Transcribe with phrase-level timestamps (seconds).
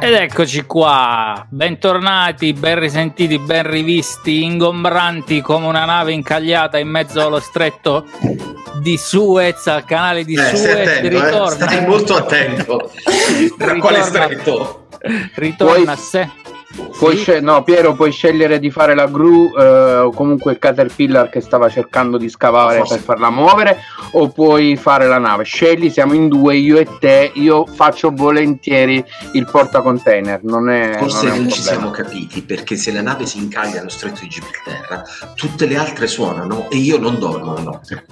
[0.00, 7.20] Ed eccoci qua, bentornati, ben risentiti, ben rivisti, ingombranti come una nave incagliata in mezzo
[7.26, 8.06] allo stretto
[8.80, 10.64] di Suez, al canale di Eh, Suez.
[10.88, 12.92] attento, eh, ritorna, stai molto attento.
[13.58, 14.86] A quale stretto?
[15.34, 16.30] ritorna Puoi- a sé.
[16.98, 17.22] Puoi Sì.
[17.22, 21.40] scel- no, Piero, puoi scegliere di fare la gru eh, o comunque il caterpillar che
[21.40, 23.78] stava cercando di scavare Forse- per farla muovere
[24.12, 25.44] o puoi fare la nave.
[25.44, 27.30] Scegli, siamo in due, io e te.
[27.34, 30.40] Io faccio volentieri il portacontainer.
[30.44, 33.80] Non è, Forse non è non ci siamo capiti perché se la nave si incaglia
[33.80, 35.02] allo stretto di Gibilterra,
[35.34, 38.04] tutte le altre suonano e io non dormo la notte.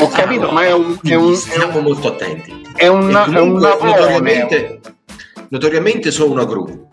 [0.00, 2.62] Ho capito, ma è un, è un, è stiamo un, molto attenti.
[2.74, 3.84] è un, E è un comunque, lavoro.
[3.90, 4.80] notoriamente,
[5.48, 6.88] notoriamente sono una gru.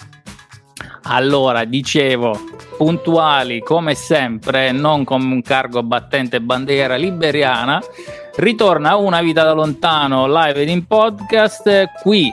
[1.04, 2.40] Allora, dicevo,
[2.78, 7.82] puntuali come sempre, non come un cargo battente bandiera liberiana,
[8.36, 12.32] ritorna Una vita da lontano live ed in podcast qui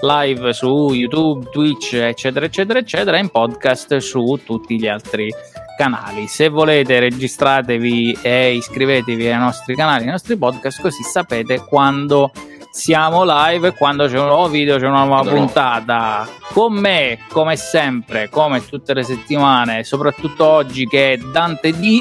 [0.00, 5.32] live su YouTube, Twitch, eccetera, eccetera, eccetera, in podcast su tutti gli altri
[5.76, 6.26] canali.
[6.26, 12.32] Se volete registratevi e iscrivetevi ai nostri canali, ai nostri podcast, così sapete quando
[12.70, 15.36] siamo live, quando c'è un nuovo video, c'è una nuova No.
[15.36, 16.28] puntata.
[16.52, 22.00] Con me, come sempre, come tutte le settimane, soprattutto oggi che è Dante D,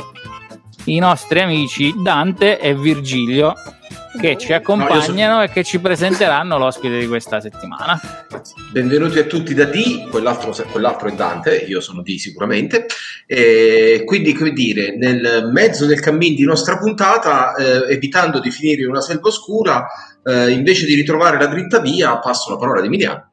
[0.86, 3.54] i nostri amici Dante e Virgilio
[4.20, 8.00] che ci accompagnano e che ci presenteranno l'ospite di questa settimana.
[8.72, 12.88] Benvenuti a tutti da D, quell'altro, quell'altro è Dante, io sono D sicuramente.
[13.28, 18.82] E quindi, come dire, nel mezzo del cammin di nostra puntata, eh, evitando di finire
[18.82, 19.86] in una selva oscura,
[20.28, 23.30] eh, invece di ritrovare la dritta via, passo la parola ad Emiliano.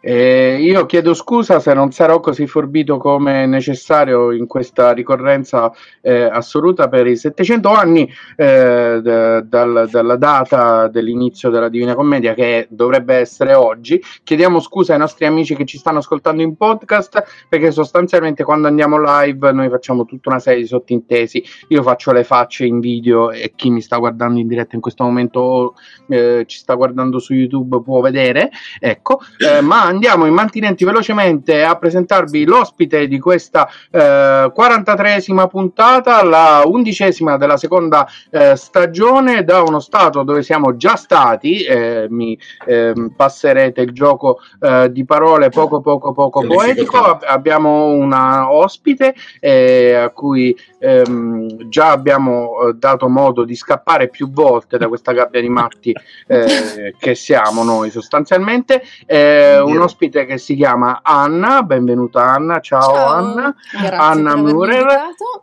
[0.00, 6.22] Eh, io chiedo scusa se non sarò così forbito come necessario in questa ricorrenza eh,
[6.22, 12.68] assoluta per i 700 anni eh, d- dal- dalla data dell'inizio della Divina Commedia che
[12.70, 14.00] dovrebbe essere oggi.
[14.22, 19.02] Chiediamo scusa ai nostri amici che ci stanno ascoltando in podcast perché sostanzialmente quando andiamo
[19.02, 21.42] live noi facciamo tutta una serie di sottintesi.
[21.68, 25.02] Io faccio le facce in video e chi mi sta guardando in diretta in questo
[25.02, 25.74] momento o
[26.08, 28.50] eh, ci sta guardando su YouTube può vedere.
[28.78, 36.62] Ecco, eh, ma andiamo immantinenti velocemente a presentarvi l'ospite di questa eh, 43esima puntata, la
[36.64, 41.62] undicesima della seconda eh, stagione, da uno stato dove siamo già stati.
[41.64, 46.98] eh, mi ehm, passerete il gioco eh, di parole poco poco poco poetico.
[46.98, 54.30] abbiamo una ospite eh, a cui ehm, già abbiamo eh, dato modo di scappare più
[54.30, 55.94] volte da questa gabbia di matti
[56.28, 58.82] che siamo noi sostanzialmente.
[59.06, 63.54] Eh, un ospite che si chiama Anna, benvenuta Anna, ciao, Anna.
[63.72, 64.86] grazie Anna Murer.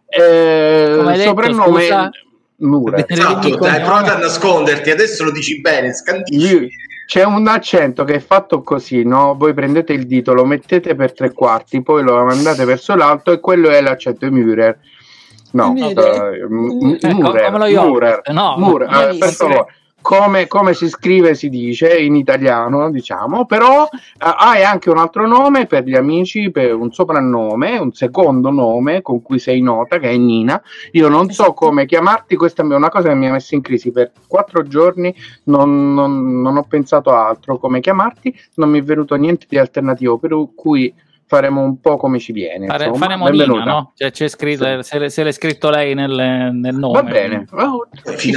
[0.08, 2.10] Eh, soprannome scusa?
[2.58, 3.06] Murer.
[3.08, 3.56] Esatto, no?
[3.58, 6.70] provato a nasconderti, adesso lo dici bene, scandisci.
[7.06, 9.36] C'è un accento che è fatto così, no?
[9.38, 13.40] Voi prendete il dito, lo mettete per tre quarti, poi lo mandate verso l'alto e
[13.40, 14.76] quello è l'accento Mürer.
[15.52, 16.34] No, Müller.
[16.34, 19.66] eh, Eh, Murer, Murer, no, Murer, eh, per favore.
[20.06, 25.26] Come, come si scrive si dice in italiano, diciamo, però eh, hai anche un altro
[25.26, 30.12] nome per gli amici, per un soprannome, un secondo nome con cui sei nota, che
[30.12, 30.62] è Nina.
[30.92, 31.54] Io non so Esatto.
[31.54, 35.12] come chiamarti, questa è una cosa che mi ha messo in crisi per quattro giorni,
[35.46, 39.58] non, non- non ho pensato a altro come chiamarti, non mi è venuto niente di
[39.58, 40.94] alternativo, per cui
[41.28, 42.68] faremo un po' come ci viene.
[42.68, 43.06] Fare, insomma.
[43.06, 43.72] faremo Nina, Benvenuta.
[43.72, 43.92] no?
[43.96, 47.02] Cioè, c'è scritto, se, l'è- se l'è scritto lei nel, nel nome.
[47.02, 47.46] Va bene.
[47.52, 47.88] Oh,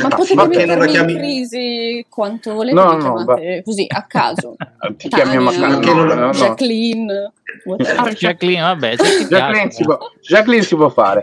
[0.02, 3.62] Ma potete ma che non la mettermi in chiami crisi quanto volete, No, no, chiamate
[3.64, 4.56] così a caso.
[4.96, 5.80] ti chiamiamo a caso.
[5.80, 6.30] No, no, no.
[6.30, 7.32] Jacqueline.
[7.96, 8.94] Ah, Jacqueline, vabbè,
[9.28, 11.22] Jacqueline si, può, Jacqueline si può fare.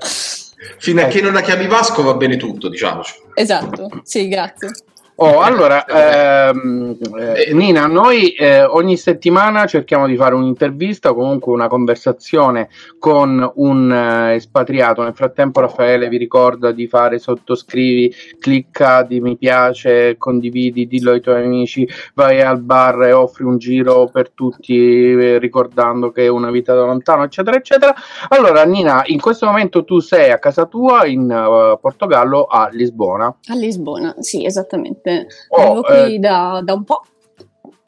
[0.78, 3.14] Fino a che non la chiami Vasco va bene tutto, diciamoci.
[3.36, 4.70] Esatto, sì, grazie.
[5.18, 5.86] Oh, allora,
[6.50, 12.68] ehm, eh, Nina, noi eh, ogni settimana cerchiamo di fare un'intervista o comunque una conversazione
[13.00, 15.03] con un eh, espatriato.
[15.03, 21.22] Nel frattempo, Raffaele vi ricorda di fare sottoscrivi, clicca di mi piace, condividi, dillo ai
[21.22, 24.76] tuoi amici, vai al bar e offri un giro per tutti,
[25.14, 27.96] eh, ricordando che è una vita da lontano, eccetera, eccetera.
[28.28, 33.34] Allora, Nina, in questo momento tu sei a casa tua in eh, Portogallo, a Lisbona.
[33.47, 35.04] A Lisbona, sì, esattamente.
[35.49, 37.03] Oh, Vivo qui eh, da, da un po',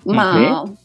[0.06, 0.78] ma Mhm.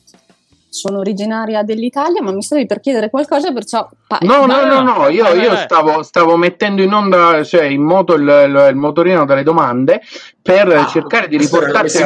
[0.72, 5.08] Sono originaria dell'Italia, ma mi stavi per chiedere qualcosa, perciò Pa- No, no, No, no,
[5.08, 5.56] io, eh, io eh.
[5.56, 10.00] stavo, stavo mettendo in onda, cioè in moto il, il- il motorino delle domande
[10.40, 11.98] per Ah, cercare di riportarti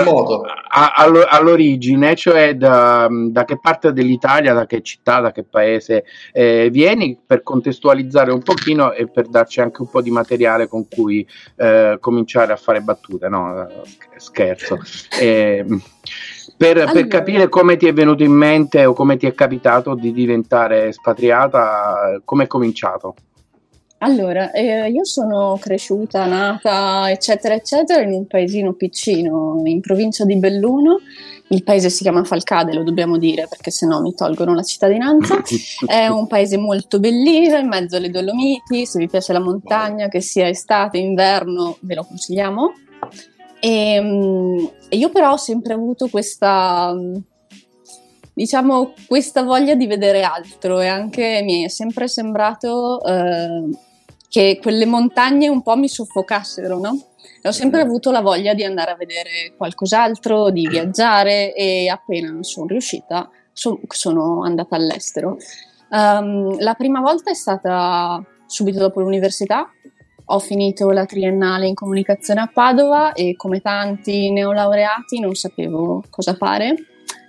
[0.68, 7.18] all'origine, cioè da, da che parte dell'Italia, da che città, da che paese eh, vieni,
[7.24, 11.26] per contestualizzare un pochino e per darci anche un po' di materiale con cui
[11.56, 13.66] eh, cominciare a fare battute, no?
[14.16, 14.78] Scherzo.
[15.20, 15.80] Ehm,
[16.56, 17.06] per, per Allora.
[17.06, 22.20] capire come ti è venuto in mente o come ti è capitato di diventare espatriata,
[22.24, 23.14] come è cominciato?
[23.98, 30.36] Allora, eh, io sono cresciuta, nata, eccetera, eccetera, in un paesino piccino in provincia di
[30.36, 30.98] Belluno.
[31.48, 35.40] Il paese si chiama Falcade, lo dobbiamo dire perché sennò mi tolgono la cittadinanza.
[35.86, 38.84] È un paese molto bellino, in mezzo alle Dolomiti.
[38.84, 42.74] Se vi piace la montagna, che sia estate, inverno, ve lo consigliamo.
[43.60, 46.94] E, mm, io però ho sempre avuto questa,
[48.32, 53.70] diciamo, questa voglia di vedere altro e anche mi è sempre sembrato eh,
[54.28, 57.06] che quelle montagne un po' mi soffocassero, no?
[57.42, 62.66] Ho sempre avuto la voglia di andare a vedere qualcos'altro, di viaggiare e appena sono
[62.66, 65.38] riuscita so- sono andata all'estero.
[65.90, 69.70] Ehm, la prima volta è stata subito dopo l'università.
[70.26, 76.34] Ho finito la triennale in comunicazione a Padova e come tanti neolaureati non sapevo cosa
[76.34, 76.74] fare.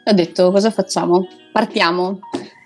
[0.04, 1.28] E ho detto cosa facciamo?
[1.52, 2.20] Partiamo.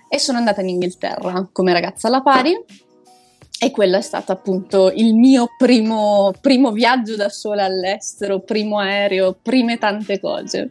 [0.08, 2.56] E sono andata in Inghilterra come ragazza alla pari
[3.60, 9.36] e quello è stato appunto il mio primo, primo viaggio da sola all'estero, primo aereo,
[9.40, 10.70] prime tante cose.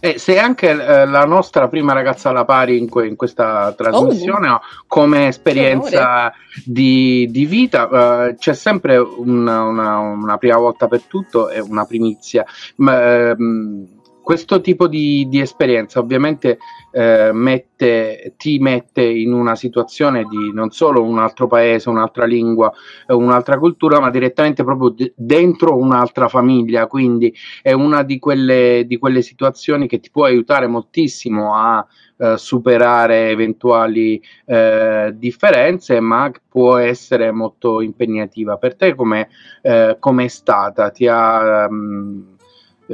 [0.00, 4.48] E sei anche eh, la nostra prima ragazza alla pari in, que- in questa trasmissione,
[4.48, 4.60] no?
[4.86, 6.32] come esperienza
[6.64, 11.84] di, di vita, eh, c'è sempre una, una- una prima volta per tutto e una
[11.84, 12.44] primizia.
[12.76, 13.86] Ma, ehm,
[14.28, 16.58] questo tipo di, di esperienza ovviamente
[16.92, 22.70] eh, mette- ti mette in una situazione di non solo un altro paese, un'altra lingua,
[23.06, 26.86] eh, un'altra cultura, ma direttamente proprio de- dentro un'altra famiglia.
[26.88, 31.86] Quindi è una di quelle, di quelle situazioni che ti può aiutare moltissimo a
[32.18, 38.58] eh, superare eventuali eh, differenze, ma può essere molto impegnativa.
[38.58, 40.90] Per te come è stata?
[40.90, 42.36] Ti ha ehm,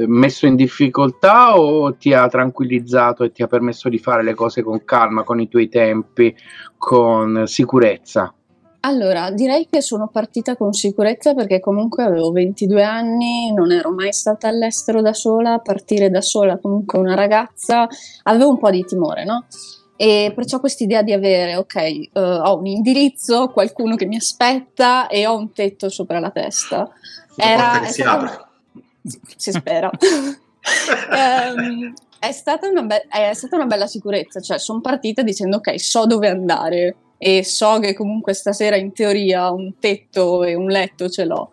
[0.05, 4.61] messo in difficoltà o ti ha tranquillizzato e ti ha permesso di fare le cose
[4.61, 6.35] con calma, con i tuoi tempi,
[6.77, 8.33] con sicurezza?
[8.81, 14.13] Allora, direi che sono partita con sicurezza perché comunque avevo 22 anni, non ero mai
[14.13, 17.87] stata all'estero da sola, partire da sola comunque una ragazza,
[18.23, 19.45] avevo un po' di timore, no?
[19.97, 25.25] E perciò quest'idea di avere, ok, eh, ho un indirizzo, qualcuno che mi aspetta e
[25.25, 26.87] ho un tetto sopra la testa.
[27.37, 28.45] Una Era- porta che è si apre.
[29.35, 29.89] Si spera.
[31.11, 35.79] Ehm, è, stata una be- è stata una bella sicurezza, cioè sono partita dicendo ok,
[35.79, 41.09] so dove andare e so che comunque stasera in teoria un tetto e un letto
[41.09, 41.49] ce l'ho.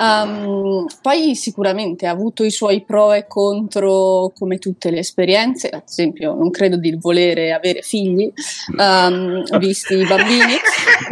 [0.00, 5.82] Ehm, poi sicuramente ha avuto i suoi pro e contro come tutte le esperienze, ad
[5.86, 8.32] esempio non credo di volere avere figli,
[8.78, 10.56] ehm, visti i bambini,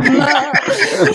[0.17, 0.51] ma...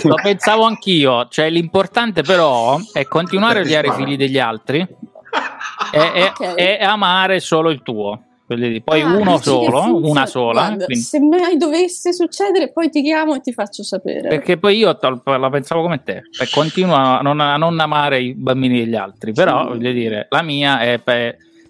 [0.02, 6.10] Lo pensavo anch'io, cioè l'importante però è continuare a odiare i figli degli altri e,
[6.14, 6.52] e- Ok.
[6.56, 8.25] e amare solo il tuo.
[8.46, 10.08] Poi Ah, uno solo, funziona?
[10.08, 10.60] una sola.
[10.66, 14.28] Guarda, quindi- se mai dovesse succedere, poi ti chiamo e ti faccio sapere.
[14.28, 18.20] perché poi io to- la pensavo come te, e continuo a non, a non amare
[18.22, 19.68] i bambini degli altri, però Sì.
[19.68, 21.02] voglio dire, la mia è,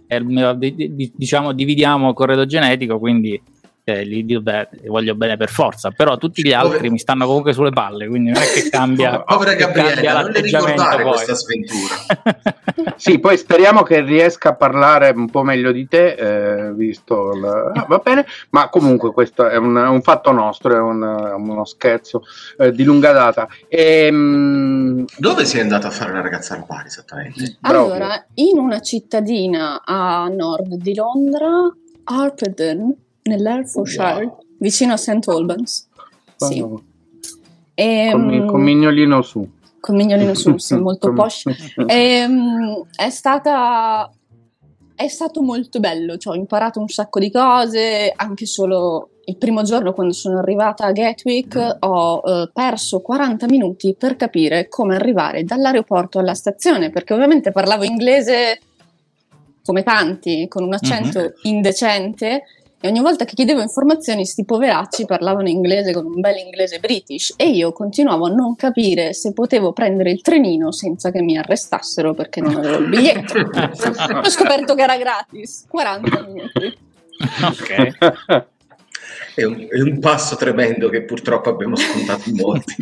[0.06, 3.40] è di- diciamo, dividiamo il corredo genetico, quindi
[3.88, 4.42] eh, li, li-
[4.86, 8.30] voglio bene per forza, però tutti gli altri Povera- mi stanno comunque sulle palle, quindi
[8.32, 9.20] non è che cambia.
[9.24, 11.12] Povera che cambia non l'atteggiamento ricordare poi.
[11.12, 11.94] questa sventura.
[12.96, 17.44] Sì, poi speriamo che riesca a parlare un po' meglio di te, eh, visto il...
[17.44, 22.22] ah, va bene, ma comunque questo è un, un fatto nostro, è un- uno scherzo
[22.58, 23.48] eh, di lunga data.
[23.68, 27.56] Ehm, Dove sei andata a fare la ragazza al pari esattamente?
[27.62, 31.48] Allora, in una cittadina a nord di Londra,
[32.04, 32.94] Harpenden,
[33.28, 34.38] nell'Hertfordshire, Wow.
[34.58, 35.26] vicino a St.
[35.28, 35.88] Albans.
[36.36, 36.60] Sì.
[36.60, 36.82] con,
[37.74, 39.46] Ehm, con mignolino su.
[39.80, 41.44] col mignolino su, sì, molto Con- posh.
[41.86, 44.10] Ehm, è stata
[44.94, 49.62] è stato molto bello, cioè, ho imparato un sacco di cose, anche solo il primo
[49.62, 55.44] giorno quando sono arrivata a Gatwick ho eh, perso 40 minuti per capire come arrivare
[55.44, 58.58] dall'aeroporto alla stazione, perché ovviamente parlavo inglese
[59.62, 62.44] come tanti, con un accento indecente
[62.78, 67.32] e ogni volta che chiedevo informazioni sti poveracci parlavano inglese con un bel inglese british
[67.36, 72.12] e io continuavo a non capire se potevo prendere il trenino senza che mi arrestassero
[72.12, 73.38] perché non avevo il biglietto.
[74.22, 76.78] Ho scoperto che era gratis, 40 minuti.
[77.42, 77.96] ok.
[79.34, 82.74] è un, è un, passo tremendo che purtroppo abbiamo scontato in molti.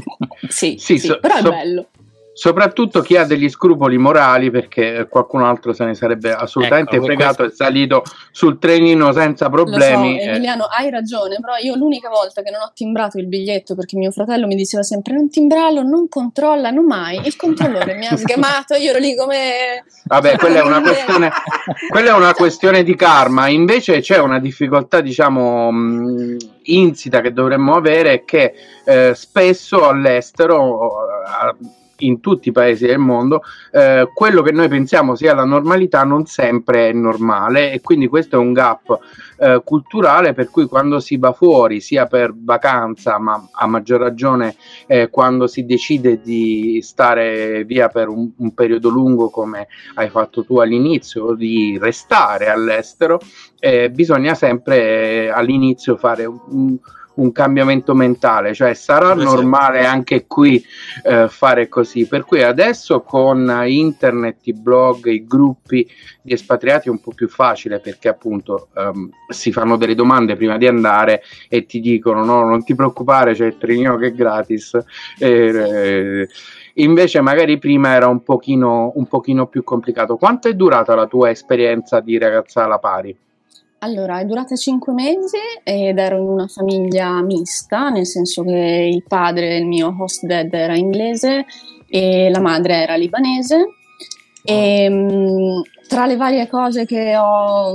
[0.48, 1.88] sì, sì, sì so, però è so, bello
[2.34, 7.44] soprattutto chi ha degli scrupoli morali perché qualcun altro se ne sarebbe assolutamente ecco, fregato
[7.44, 7.62] questo...
[7.62, 10.20] e salito sul trenino senza problemi.
[10.20, 13.96] So, Emiliano, hai ragione, però io l'unica volta che non ho timbrato il biglietto perché
[13.96, 18.74] mio fratello mi diceva sempre non timbrarlo, non controllano mai, il controllore mi ha sgamato,
[18.74, 19.84] io ero lì come...
[20.06, 21.30] Vabbè, quella è una questione,
[21.88, 25.70] quella è una questione di karma, invece c'è una difficoltà diciamo
[26.64, 30.90] insita che dovremmo avere che eh, spesso all'estero...
[31.22, 36.04] Eh, in tutti i paesi del mondo, eh, quello che noi pensiamo sia la normalità
[36.04, 38.98] non sempre è normale e quindi questo è un gap
[39.38, 44.56] eh, culturale per cui quando si va fuori, sia per vacanza, ma a maggior ragione
[44.86, 50.44] eh, quando si decide di stare via per un, un, periodo lungo come hai fatto
[50.44, 53.18] tu all'inizio, di restare all'estero,
[53.58, 56.78] eh, bisogna sempre eh, all'inizio fare un un
[57.32, 60.64] cambiamento mentale, cioè sarà normale anche qui
[61.04, 62.06] eh, fare così.
[62.06, 65.88] Per cui adesso con internet, i blog, i gruppi
[66.22, 70.56] di espatriati è un po' più facile perché appunto um, si fanno delle domande prima
[70.56, 74.78] di andare e ti dicono no, non ti preoccupare, c'è il trenino che è gratis.
[75.18, 76.26] Eh,
[76.74, 80.16] invece magari prima era un pochino, un pochino più complicato.
[80.16, 83.16] Quanto è durata la tua esperienza di ragazza alla pari?
[83.84, 89.04] Allora, è durata cinque mesi ed ero in una famiglia mista, nel senso che il
[89.06, 91.44] padre, il mio host dad, era inglese
[91.86, 93.66] e la madre era libanese.
[94.42, 97.74] E mh, tra le varie cose che ho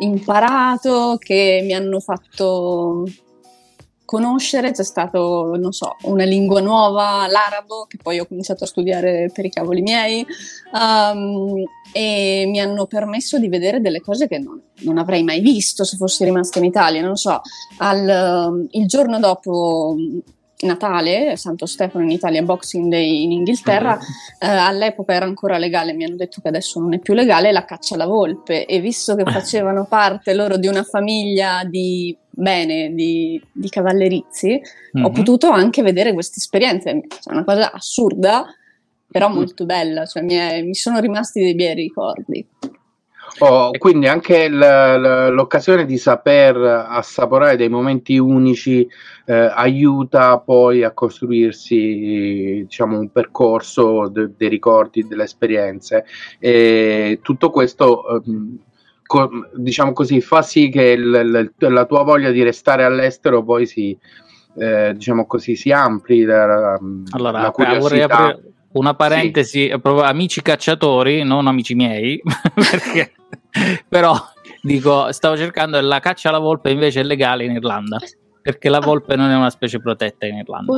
[0.00, 3.04] imparato, che mi hanno fatto
[4.10, 9.30] conoscere, c'è stato, non so, una lingua nuova, l'arabo, che poi ho cominciato a studiare
[9.32, 10.26] per i cavoli miei,
[10.72, 11.62] um,
[11.92, 15.96] e mi hanno permesso di vedere delle cose che non, non, avrei mai visto se
[15.96, 17.02] fossi rimasta in Italia.
[17.02, 17.40] Non so,
[17.78, 19.94] al, il giorno dopo
[20.62, 23.98] Natale, Santo Stefano in Italia, Boxing Day in Inghilterra,
[24.38, 27.64] eh, all'epoca era ancora legale, mi hanno detto che adesso non è più legale, la
[27.64, 28.66] caccia alla volpe.
[28.66, 35.04] E visto che facevano parte loro di una famiglia di bene, di, di cavallerizzi, mm-hmm.
[35.04, 37.00] ho potuto anche vedere queste esperienze, è
[37.32, 38.46] una cosa assurda,
[39.10, 42.46] però molto bella, cioè mi, è, mi sono rimasti dei bei ricordi.
[43.38, 48.86] Oh, quindi anche l- l- l'occasione di saper assaporare dei momenti unici
[49.26, 56.04] eh, aiuta poi a costruirsi diciamo, un percorso de- dei ricordi, delle esperienze
[56.38, 58.22] e tutto questo eh,
[59.06, 63.96] co- diciamo così, fa sì che l- la tua voglia di restare all'estero poi si,
[64.56, 66.78] eh, diciamo così, si ampli la,
[67.10, 68.36] allora, la curiosità.
[68.72, 69.80] Una parentesi, sì.
[69.82, 72.20] amici cacciatori, non amici miei,
[72.54, 73.14] perché
[73.88, 74.16] però
[74.62, 77.98] dico, stavo cercando la caccia alla volpe invece è legale in Irlanda.
[78.42, 80.72] Perché la volpe non è una specie protetta in Irlanda.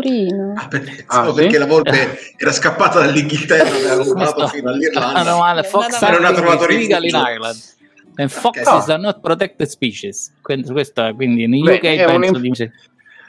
[0.61, 1.35] Ah, perché, ah, sì?
[1.35, 5.23] perché la volpe era scappata dall'Inghilterra e aveva rubato fino all'Irlanda.
[5.23, 6.97] No, male, Fox ma non ha trovato rifugio.
[6.97, 7.57] in Ireland.
[8.15, 8.95] And foxes okay.
[8.95, 10.35] are not protected species.
[10.43, 12.53] Questo, quindi in UK Beh, penso di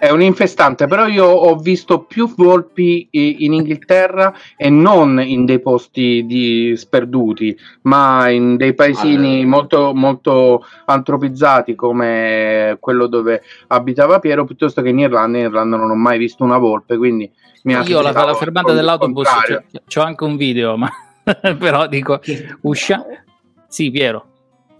[0.03, 5.61] è un infestante, però io ho visto più volpi in Inghilterra e non in dei
[5.61, 9.47] posti di sperduti, ma in dei paesini allora.
[9.47, 15.37] molto, molto antropizzati come quello dove abitava Piero, piuttosto che in Irlanda.
[15.37, 17.31] In Irlanda non ho mai visto una volpe, quindi
[17.61, 19.29] mi Io la, la fermata dell'autobus
[19.87, 20.91] c'ho anche un video, ma
[21.57, 22.19] però dico,
[22.63, 23.05] uscia...
[23.69, 24.32] Sì, Piero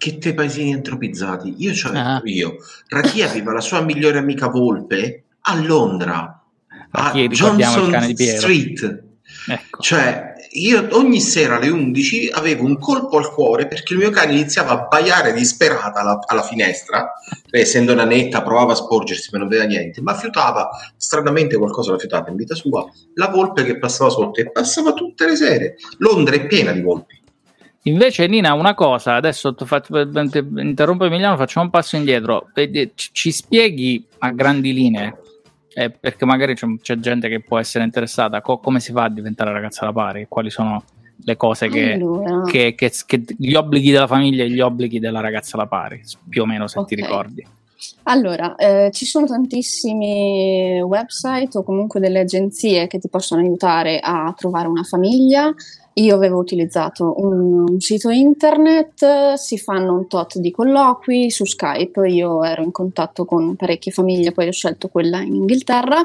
[0.04, 1.56] che te paesini antropizzati.
[1.60, 2.22] Io ce ah.
[2.26, 2.58] io.
[2.90, 6.44] Raki aveva la sua migliore amica Volpe a Londra,
[6.92, 9.04] a Johnson Street.
[9.48, 9.82] Ecco.
[9.82, 14.34] Cioè, io ogni sera alle 11 avevo un colpo al cuore perché il mio cane
[14.34, 17.14] iniziava a baiare disperata alla, alla finestra,
[17.50, 21.98] essendo una netta, provava a sporgersi ma non vedeva niente, ma fiutava stranamente qualcosa la
[21.98, 25.76] fiutata in vita sua, la volpe che passava sotto e passava tutte le sere.
[26.00, 27.22] Londra è piena di volpi.
[27.84, 29.56] Invece, Nina, una cosa, adesso
[30.56, 32.50] interrompo Emiliano, facciamo un passo indietro.
[32.96, 35.18] Ci spieghi a grandi linee,
[35.74, 39.10] eh, perché magari c'è, c'è, gente che può essere interessata, co- come si fa a
[39.10, 40.28] diventare ragazza alla pari?
[40.30, 40.84] Quali sono
[41.26, 42.44] le cose che, allora.
[42.44, 46.44] che, che, che, gli obblighi della famiglia e gli obblighi della ragazza alla pari, più
[46.44, 46.96] o meno se okay.
[46.96, 47.48] ti ricordi.
[48.04, 54.34] Allora, eh, ci sono tantissimi website o comunque delle agenzie che ti possono aiutare a
[54.38, 55.54] trovare una famiglia.
[55.96, 62.08] Io avevo utilizzato un, un, sito internet, si fanno un tot di colloqui su Skype,
[62.08, 66.04] io ero in contatto con parecchie famiglie, poi ho scelto quella in Inghilterra.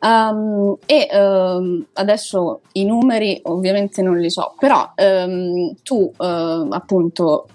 [0.00, 7.48] Um, e um, adesso i numeri ovviamente non li so, però um, tu appunto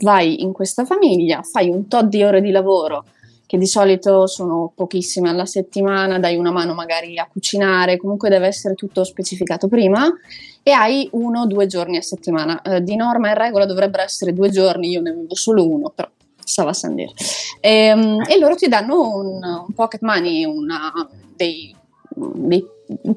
[0.00, 3.04] vai in questa famiglia, fai un tot di ore di lavoro
[3.46, 8.46] che di solito sono pochissime alla settimana, dai una mano magari a cucinare, comunque deve
[8.46, 10.12] essere tutto specificato prima
[10.62, 12.60] e hai uno o due giorni a settimana.
[12.62, 16.08] Eh, di norma in regola dovrebbero essere due giorni, io ne avevo solo uno, però
[16.42, 17.12] stava a Sandir.
[17.60, 20.92] E, um, e, loro ti danno un, un pocket money, una,
[21.36, 21.74] dei,
[22.08, 22.66] dei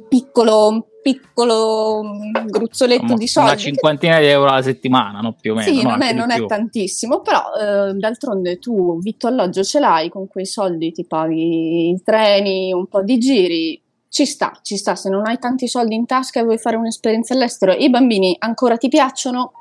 [0.07, 2.01] piccolo, piccolo
[2.45, 3.49] gruzzoletto di soldi.
[3.49, 5.35] Una cinquantina di euro alla settimana, no?
[5.39, 5.71] più o meno.
[5.71, 5.91] Sì, no?
[5.91, 10.45] non, è, non è, tantissimo, però eh, d'altronde tu vitto alloggio ce l'hai, con quei
[10.45, 14.95] soldi ti paghi i treni, un po' di giri, ci sta, ci sta.
[14.95, 18.77] Se non hai tanti soldi in tasca e vuoi fare un'esperienza all'estero, i bambini ancora
[18.77, 19.51] ti piacciono,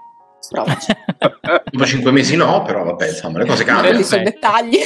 [0.49, 0.93] provaci.
[1.71, 3.91] Dopo cinque mesi no, però vabbè, insomma, le cose cambiano.
[3.91, 4.79] Quelli sono dettagli.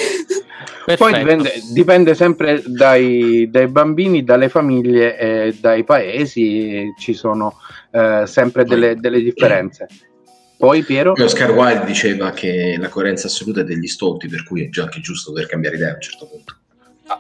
[0.97, 7.59] Poi dipende, dipende sempre dai, dai, bambini, dalle famiglie e dai paesi, ci sono
[7.93, 9.87] eh, sempre delle, delle, differenze.
[10.57, 11.15] Poi Piero?
[11.17, 15.01] Oscar Wilde diceva che la coerenza assoluta è degli stolti, per cui è già anche
[15.01, 16.57] giusto poter cambiare idea a un certo punto.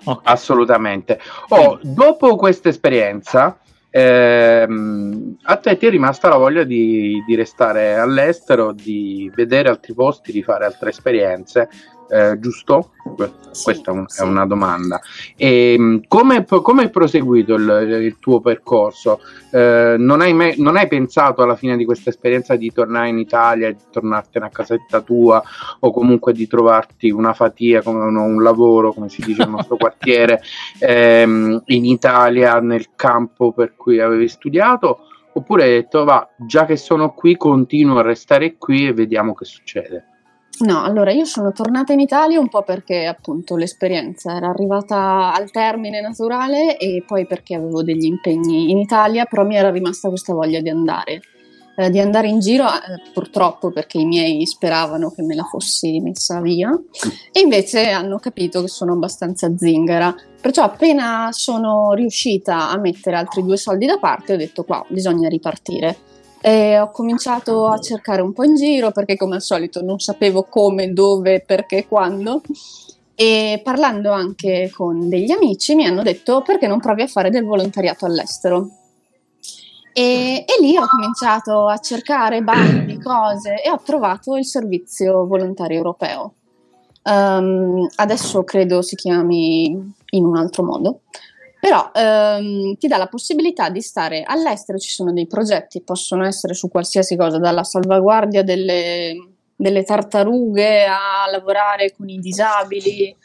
[0.04, 0.32] Okay.
[0.32, 1.20] Assolutamente.
[1.48, 3.58] Oh, dopo questa esperienza,
[3.92, 9.92] ehm, a te ti è rimasta la voglia di, di, restare all'estero, di vedere altri
[9.92, 11.68] posti, di fare altre esperienze
[12.12, 12.90] eh, giusto?
[13.52, 14.22] Sì, Questa è, sì.
[14.22, 15.00] una domanda.
[15.34, 19.20] E, ehm, come, come è proseguito il, il tuo percorso?
[19.50, 23.18] Eh, non, hai mai, non, hai pensato alla fine di questa esperienza di tornare in
[23.18, 25.42] Italia, di tornartene a casetta tua
[25.80, 29.76] o comunque di trovarti una fatia, come un, un lavoro, come si dice nel nostro
[29.80, 30.42] quartiere,
[30.80, 35.06] ehm, in Italia, nel campo per cui avevi studiato?
[35.34, 39.46] Oppure hai detto, va, già che sono qui, continuo a restare qui e vediamo che
[39.46, 40.08] succede?
[40.62, 45.50] No, allora io sono tornata in Italia un po' perché appunto l'esperienza era arrivata al
[45.50, 50.32] termine naturale e poi perché avevo degli impegni in Italia, però mi era rimasta questa
[50.32, 51.20] voglia di andare.
[51.74, 55.98] Eh, di andare in giro, eh, purtroppo perché i miei speravano che me la fossi
[56.00, 56.70] messa via
[57.32, 60.14] e invece hanno capito che sono abbastanza zingara.
[60.40, 65.28] Perciò appena sono riuscita a mettere altri due soldi da parte ho detto qua bisogna
[65.28, 65.96] ripartire
[66.42, 70.42] e ho cominciato a cercare un po' in giro perché come al solito non sapevo
[70.42, 72.42] come, dove, perché, quando
[73.14, 77.44] e parlando anche con degli amici mi hanno detto perché non provi a fare del
[77.44, 78.68] volontariato all'estero.
[79.92, 85.76] E, e lì ho cominciato a cercare bandi, cose e ho trovato il servizio volontario
[85.76, 86.34] europeo.
[87.04, 89.66] Um, adesso credo si chiami
[90.10, 91.00] in un altro modo
[91.62, 96.54] però ehm, ti dà la possibilità di stare all'estero, ci sono dei progetti, possono essere
[96.54, 99.12] su qualsiasi cosa, dalla salvaguardia delle,
[99.54, 103.16] delle tartarughe a lavorare con i disabili,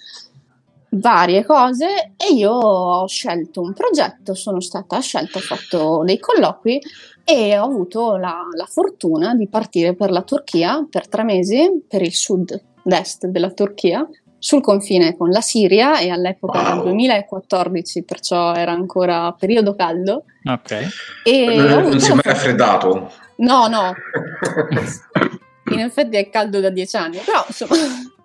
[0.89, 6.80] varie cose e io ho scelto un progetto, sono stata scelta, ho fatto dei colloqui
[7.23, 12.04] e ho avuto la, la fortuna di partire per la Turchia per tre mesi, per
[12.04, 14.08] il sud-est della Turchia,
[14.47, 16.75] sul confine con la Siria e all'epoca wow.
[16.75, 20.23] del 2014, perciò era ancora periodo caldo.
[20.45, 20.88] Ok.
[21.25, 23.12] E non, non si è mai raffreddato?
[23.39, 23.93] No, no.
[25.71, 27.75] In effetti è caldo da dieci anni, però insomma...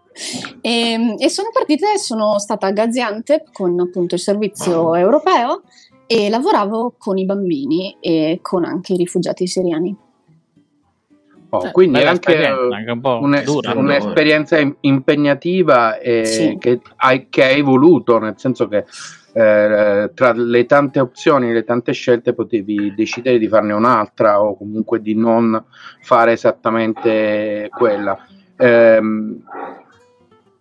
[0.60, 5.62] E, e, sono partita e sono stata a Gaziantep con appunto il servizio europeo
[6.06, 9.96] e lavoravo con i bambini e con anche i rifugiati siriani.
[11.54, 14.74] Oh, quindi è anche, anche un un dura, un'esperienza no?
[14.80, 16.56] impegnativa e sì.
[16.58, 18.86] che, hai, che, hai, voluto, nel senso che
[19.34, 25.02] eh, tra le tante opzioni, le tante scelte, potevi decidere di farne un'altra o comunque
[25.02, 25.62] di non
[26.00, 28.18] fare esattamente quella.
[28.56, 29.00] Eh,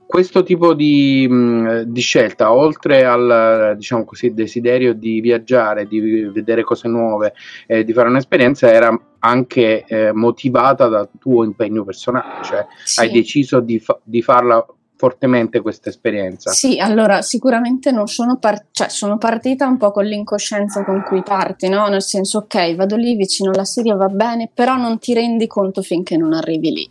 [0.06, 6.63] questo tipo di, mh, di, scelta, oltre al diciamo così, desiderio di viaggiare, di vedere
[6.63, 7.32] cose nuove,
[7.65, 12.99] eh, di fare un'esperienza, era anche eh, motivata dal tuo impegno personale, cioè sì.
[12.99, 16.51] hai deciso di, fa- di farla fortemente questa esperienza?
[16.51, 21.23] Sì, allora sicuramente non sono, par- cioè, sono partita un po' con l'incoscienza con cui
[21.23, 21.88] parti, no?
[21.88, 25.81] nel senso ok, vado lì vicino alla Siria, va bene, però non ti rendi conto
[25.81, 26.89] finché non arrivi lì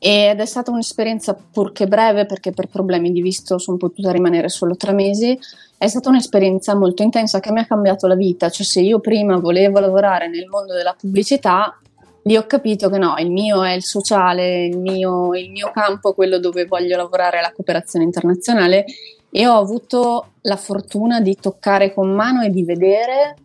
[0.00, 4.76] ed è stata un'esperienza purché breve perché per problemi di visto sono potuta rimanere solo
[4.76, 5.36] tre mesi.
[5.78, 9.38] È stata un'esperienza molto intensa che mi ha cambiato la vita, cioè se io prima
[9.38, 11.78] volevo lavorare nel mondo della pubblicità,
[12.24, 16.14] lì ho capito che no, il mio è il sociale, il mio, il mio campo,
[16.14, 18.86] quello dove voglio lavorare è la cooperazione internazionale.
[19.30, 23.36] E ho avuto la fortuna di toccare con mano e di vedere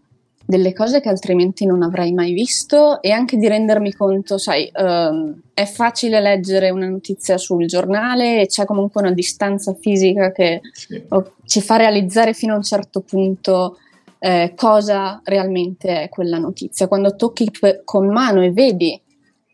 [0.54, 5.42] delle cose che altrimenti non avrei mai visto e anche di rendermi conto, sai, um,
[5.52, 11.04] è facile leggere una notizia sul giornale e c'è comunque una distanza fisica che sì.
[11.46, 13.80] ci fa realizzare fino a un certo punto
[14.20, 16.88] eh, cosa realmente è quella notizia.
[16.88, 17.50] Quando tocchi
[17.84, 19.02] con mano e vedi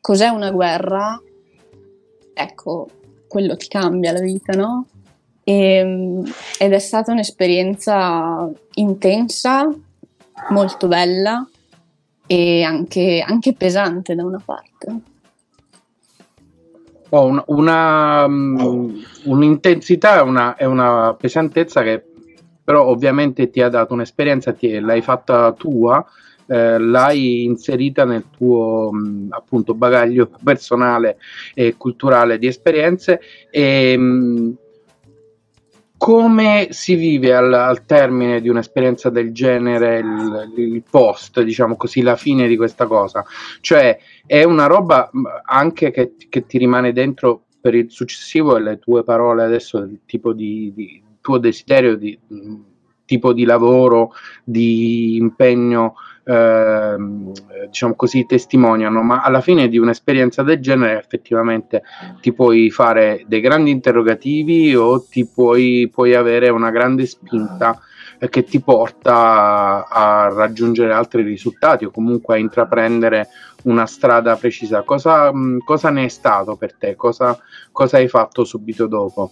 [0.01, 1.17] cos'è una guerra,
[2.33, 2.89] ecco,
[3.25, 4.85] quello ti cambia la vita, no?
[5.49, 6.23] e,
[6.59, 9.73] ed è stata un'esperienza intensa,
[10.49, 11.47] molto bella
[12.25, 15.01] e anche, anche pesante da una parte.
[17.09, 22.03] Oh, un, una, um, un'intensità e una, una, pesantezza che
[22.63, 26.05] però ovviamente ti ha dato un'esperienza, ti, l'hai fatta tua,
[26.45, 31.17] eh, l'hai inserita nel tuo mh, appunto bagaglio personale
[31.55, 34.57] e culturale di esperienze e mh,
[35.99, 42.01] come si vive al, al, termine di un'esperienza del genere il, il, post, diciamo così,
[42.01, 43.25] la fine di questa cosa?
[43.59, 45.11] Cioè è una roba
[45.43, 49.99] anche che, che ti rimane dentro per il successivo e le tue parole adesso, il
[50.05, 52.17] tipo di, di tuo desiderio di
[53.09, 55.95] tipo di lavoro, di impegno
[56.29, 57.31] Ehm,
[57.65, 61.81] diciamo così, testimoniano, ma alla fine di un'esperienza del genere effettivamente
[62.21, 67.79] ti puoi fare dei grandi interrogativi o ti puoi, puoi avere una grande spinta
[68.29, 73.29] che ti porta a raggiungere altri risultati o comunque a intraprendere
[73.63, 74.83] una strada precisa.
[74.83, 75.31] Cosa,
[75.65, 76.95] cosa ne è stato per te?
[76.95, 77.35] Cosa,
[77.71, 79.31] cosa hai fatto subito dopo?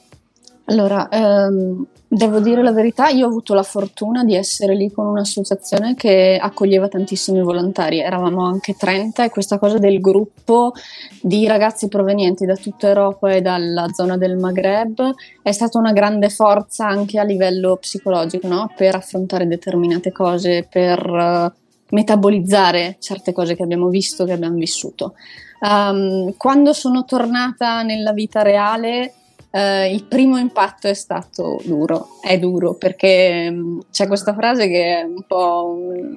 [0.70, 5.08] Allora, ehm, devo dire la verità, io ho avuto la fortuna di essere lì con
[5.08, 10.74] un'associazione che accoglieva tantissimi volontari, eravamo anche 30 e questa cosa del gruppo
[11.22, 16.30] di ragazzi provenienti da tutta Europa e dalla zona del Maghreb è stata una grande
[16.30, 18.70] forza anche a livello psicologico, no?
[18.76, 21.52] per affrontare determinate cose, per uh,
[21.96, 25.14] metabolizzare certe cose che abbiamo visto, che abbiamo vissuto.
[25.62, 29.14] Um, quando sono tornata nella vita reale,
[29.58, 35.00] Uh, il primo impatto è stato duro, è duro perché um, c'è questa frase che
[35.00, 36.16] è un po' un,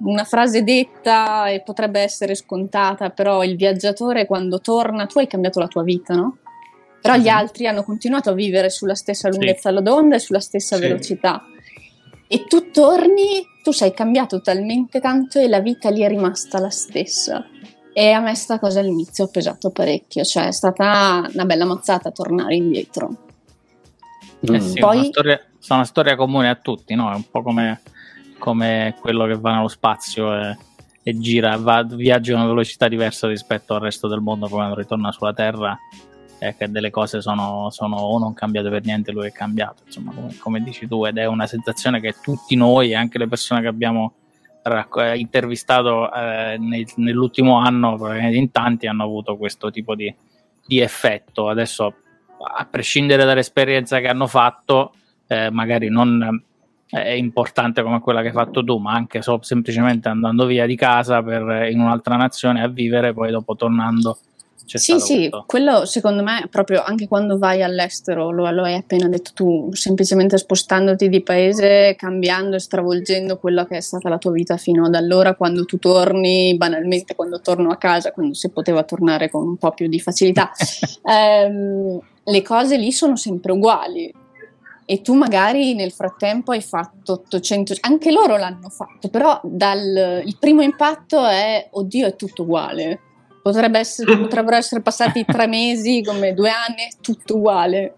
[0.00, 5.58] una frase detta e potrebbe essere scontata, però il viaggiatore quando torna, tu hai cambiato
[5.58, 6.36] la tua vita, no?
[7.00, 9.82] Però gli altri hanno continuato a vivere sulla stessa lunghezza sì.
[9.82, 10.82] d'onda e sulla stessa sì.
[10.82, 11.44] velocità.
[12.28, 16.68] E tu torni, tu sei cambiato talmente tanto e la vita lì è rimasta la
[16.68, 17.42] stessa.
[17.94, 22.10] E a me sta cosa all'inizio ha pesato parecchio, cioè è stata una bella mozzata
[22.10, 23.16] tornare indietro.
[24.40, 24.96] Eh sì, Poi...
[24.96, 27.12] una storia, una storia comune a tutti, no?
[27.12, 27.82] È un po' come,
[28.38, 30.56] come quello che va nello spazio e,
[31.02, 35.12] e gira, va, viaggia a una velocità diversa rispetto al resto del mondo quando ritorna
[35.12, 35.78] sulla Terra
[36.38, 40.12] e che delle cose sono, sono, o non cambiate per niente, lui è cambiato, insomma,
[40.12, 43.68] come, come dici tu, ed è una sensazione che tutti noi, anche le persone che
[43.68, 44.14] abbiamo
[44.62, 50.14] eh, intervistato eh, nel, nell'ultimo anno, in tanti hanno avuto questo tipo di,
[50.66, 51.48] di, effetto.
[51.48, 51.94] Adesso,
[52.56, 54.94] a prescindere dall'esperienza che hanno fatto,
[55.26, 56.42] eh, magari non
[56.88, 60.66] eh, è importante come quella che hai fatto tu, ma anche so, semplicemente andando via
[60.66, 64.18] di casa per, in un'altra nazione a vivere, poi dopo tornando
[64.64, 65.44] c'è sì, sì, questo.
[65.46, 70.38] quello secondo me proprio anche quando vai all'estero, lo, lo, hai appena detto tu, semplicemente
[70.38, 74.94] spostandoti di paese, cambiando e stravolgendo quella che è stata la tua vita fino ad
[74.94, 79.56] allora, quando tu torni, banalmente quando torno a casa, quando si poteva tornare con un
[79.56, 80.50] po' più di facilità,
[81.04, 84.14] ehm, le cose lì sono sempre uguali.
[84.84, 90.36] E tu magari nel frattempo hai fatto 800, anche loro l'hanno fatto, però dal, il
[90.38, 93.00] primo impatto è, oddio, è tutto uguale
[93.78, 97.94] essere, potrebbero essere passati tre mesi come due anni, tutto uguale.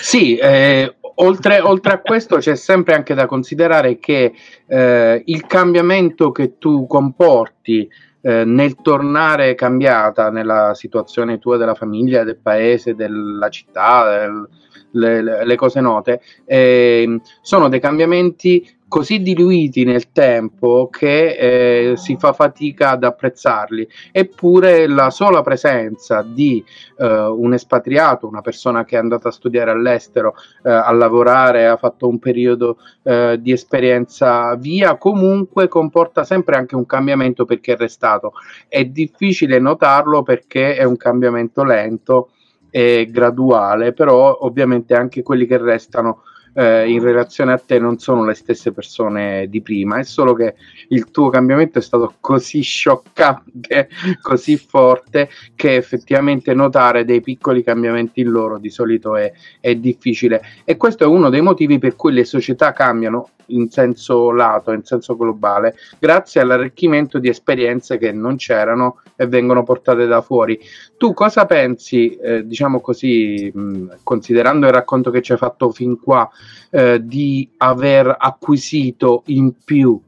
[0.00, 4.32] Sì, eh, oltre, oltre, a questo c'è sempre anche da considerare che
[4.66, 7.88] eh, il cambiamento che tu comporti
[8.20, 14.48] eh, nel tornare cambiata nella situazione tua della famiglia, del paese, della città, del,
[14.92, 22.18] le, le, cose note, eh, sono dei cambiamenti così diluiti nel tempo che eh, si
[22.18, 23.88] fa fatica ad apprezzarli.
[24.12, 26.62] Eppure la sola presenza di
[26.98, 31.78] eh, un espatriato, una persona che è andata a studiare all'estero, eh, a lavorare, ha
[31.78, 37.76] fatto un periodo eh, di esperienza via, comunque comporta sempre anche un cambiamento perché è
[37.78, 38.34] restato.
[38.68, 42.32] È difficile notarlo perché è un cambiamento lento
[42.68, 46.24] e graduale, però ovviamente anche quelli che restano
[46.54, 50.54] eh, in relazione a te non sono le stesse persone di prima, è solo che
[50.88, 53.88] il tuo cambiamento è stato così scioccante,
[54.20, 60.42] così forte, che effettivamente notare dei piccoli cambiamenti in loro di solito è, è difficile.
[60.64, 64.84] E questo è uno dei motivi per cui le società cambiano in senso lato, in
[64.84, 70.58] senso globale, grazie all'arricchimento di esperienze che non c'erano e vengono portate da fuori.
[70.96, 75.98] Tu cosa pensi, eh, diciamo così, mh, considerando il racconto che ci hai fatto fin
[76.00, 76.28] qua,
[76.70, 80.00] eh, di aver acquisito in più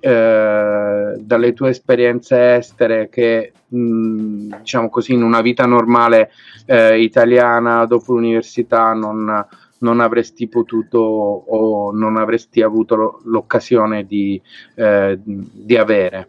[0.00, 6.30] eh, dalle tue esperienze estere che mh, diciamo così, in una vita normale
[6.66, 9.46] eh, italiana dopo l'università non,
[9.78, 14.40] non, avresti potuto o non avresti avuto l'occasione di,
[14.74, 16.28] eh, di avere.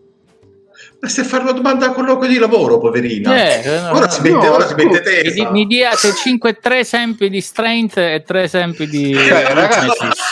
[1.02, 3.34] A fare una domanda a colloquio di lavoro, poverina.
[3.34, 5.44] Eh, no, ora, si mette, no, ora si mette testa.
[5.46, 9.14] Mi, mi diate 5, 3 esempi di strength e 3 esempi di...
[9.14, 9.88] Cioè, ragazzi,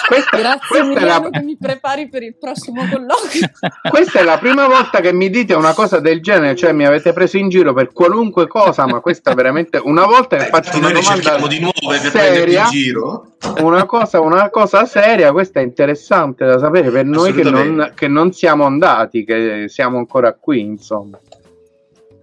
[0.09, 1.29] questa, Grazie questa la...
[1.29, 3.49] che mi prepari per il prossimo colloquio.
[3.89, 7.13] questa è la prima volta che mi dite una cosa del genere, cioè mi avete
[7.13, 11.47] preso in giro per qualunque cosa, ma questa veramente una volta che faccio una domanda
[11.47, 13.31] di nuove per seria, in giro.
[13.61, 18.07] Una cosa, una cosa seria, questa è interessante da sapere per noi che non, che
[18.07, 21.19] non siamo andati, che siamo ancora qui qui, insomma.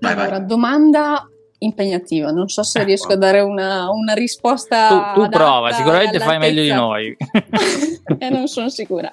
[0.01, 0.47] Vai, allora, vai.
[0.47, 5.13] domanda impegnativa, non so se riesco a dare una, una risposta.
[5.15, 7.17] Tu, tu prova, sicuramente fai meglio di noi.
[7.17, 9.11] e eh, non sono sicura.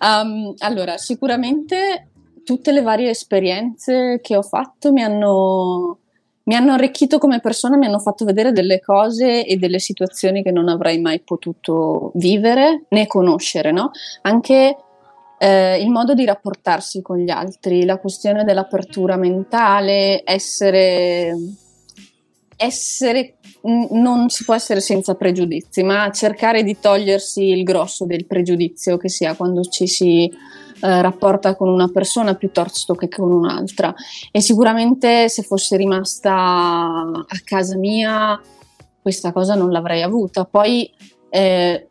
[0.00, 2.08] Um, allora, sicuramente
[2.44, 5.98] tutte le varie esperienze che ho fatto mi hanno,
[6.44, 10.50] mi hanno arricchito come persona, mi hanno fatto vedere delle cose e delle situazioni che
[10.50, 13.90] non avrei mai potuto vivere né conoscere, no?
[14.22, 14.76] Anche
[15.42, 21.34] eh, il modo di rapportarsi con gli altri, la questione dell'apertura mentale, essere,
[22.56, 28.96] essere non si può essere senza pregiudizi, ma cercare di togliersi il grosso del pregiudizio
[28.96, 33.92] che si ha quando ci si eh, rapporta con una persona piuttosto che con un'altra.
[34.30, 38.40] E sicuramente se fossi rimasta a casa mia
[39.00, 40.44] questa cosa non l'avrei avuta.
[40.44, 40.88] Poi
[41.30, 41.88] eh,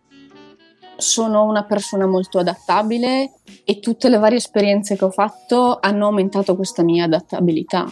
[1.01, 3.33] sono una persona molto adattabile
[3.65, 7.85] e tutte le varie esperienze che ho fatto hanno aumentato questa mia adattabilità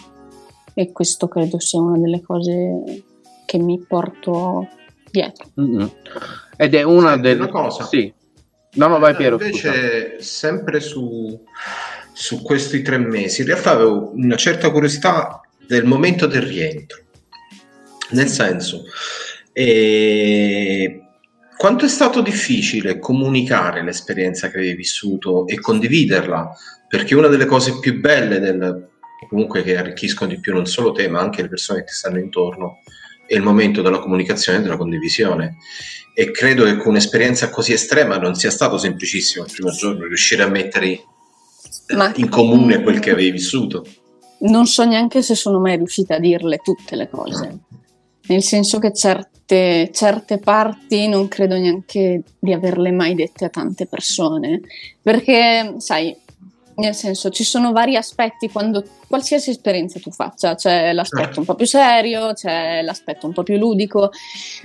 [0.73, 3.03] e questo credo sia una delle cose
[3.45, 4.67] che mi porto
[5.09, 5.49] dietro.
[5.59, 5.87] Mm-hmm.
[6.55, 7.83] Ed è una delle cose.
[7.83, 8.13] Sì.
[8.73, 9.41] No, no, vai Piero.
[9.41, 10.23] Invece, scusa.
[10.23, 11.43] sempre su,
[12.13, 16.99] su questi tre mesi, in realtà avevo una certa curiosità del momento del rientro.
[18.11, 18.83] Nel senso,
[19.51, 21.08] eh,
[21.59, 26.55] quanto è stato difficile comunicare l'esperienza che avevi vissuto e condividerla?
[26.87, 28.87] Perché una delle cose più belle del,
[29.27, 32.17] comunque che arricchiscono di più non solo te, ma anche le persone che ti stanno
[32.17, 32.77] intorno,
[33.27, 35.57] è il momento della comunicazione e della condivisione.
[36.13, 40.43] E credo che con un'esperienza così estrema non sia stato semplicissimo il primo giorno riuscire
[40.43, 41.03] a mettere
[41.93, 43.85] ma, in comune quel che avevi vissuto.
[44.43, 47.59] Non so neanche se sono mai riuscita a dirle tutte le cose,
[48.27, 53.49] nel senso che certe certe, certe parti non credo neanche di averle mai dette a
[53.49, 54.61] tante persone,
[55.01, 56.15] perché sai,
[56.75, 61.55] nel senso ci sono vari aspetti quando qualsiasi esperienza tu faccia, c'è l'aspetto un po'
[61.55, 64.11] più serio, c'è l'aspetto un po' più ludico,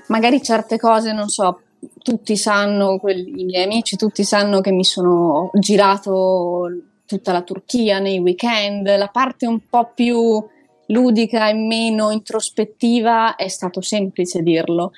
[0.08, 1.60] magari certe cose, non so,
[2.02, 6.68] tutti sanno, quelli, i miei amici, tutti sanno che mi sono girato
[7.06, 10.42] tutta la Turchia nei weekend, la parte un po' più
[10.86, 14.92] ludica e meno introspettiva è stato semplice dirlo.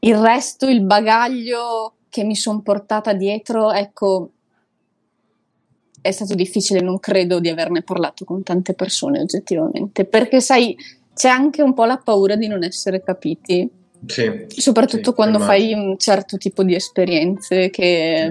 [0.00, 4.30] Il resto, il bagaglio che mi sono portata dietro, ecco,
[6.00, 10.76] è stato difficile, non credo di averne parlato con tante persone oggettivamente, perché sai,
[11.14, 13.68] c'è anche un po' la paura di non essere capiti.
[14.06, 18.30] Sì, soprattutto sì, quando fai un certo tipo di esperienze che,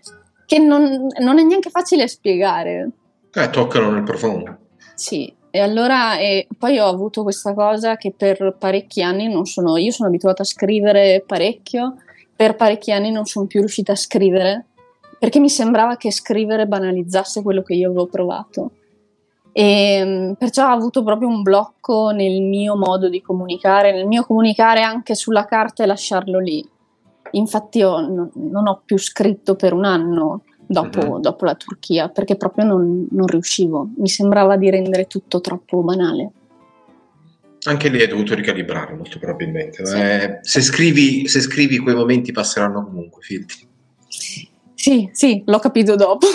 [0.00, 0.12] sì.
[0.46, 2.90] che non, non, è neanche facile spiegare.
[3.32, 4.58] Eh, toccano nel profondo.
[4.98, 9.76] Sì, e allora e poi ho avuto questa cosa che per parecchi anni non sono,
[9.76, 11.98] io sono abituata a scrivere parecchio,
[12.34, 14.66] per parecchi anni non sono più riuscita a scrivere
[15.16, 18.70] perché mi sembrava che scrivere banalizzasse quello che io avevo provato.
[19.52, 24.24] E mm, perciò ho avuto proprio un blocco nel mio modo di comunicare, nel mio
[24.24, 26.68] comunicare anche sulla carta e lasciarlo lì.
[27.32, 28.00] Infatti io
[28.34, 31.20] non ho più scritto per un anno, dopo, uh-huh.
[31.20, 36.30] dopo la Turchia, perché proprio non, non, riuscivo, mi sembrava di rendere tutto troppo banale.
[37.64, 39.84] Anche lì hai dovuto ricalibrare molto probabilmente.
[39.84, 39.96] Sì.
[39.96, 43.66] Eh, se, scrivi, se scrivi quei momenti passeranno comunque, filtri.
[44.74, 46.26] Sì, sì, l'ho capito dopo.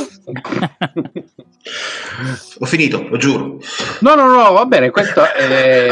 [2.59, 3.57] Ho finito, lo giuro.
[4.01, 5.87] No, no, no, va bene, questo è...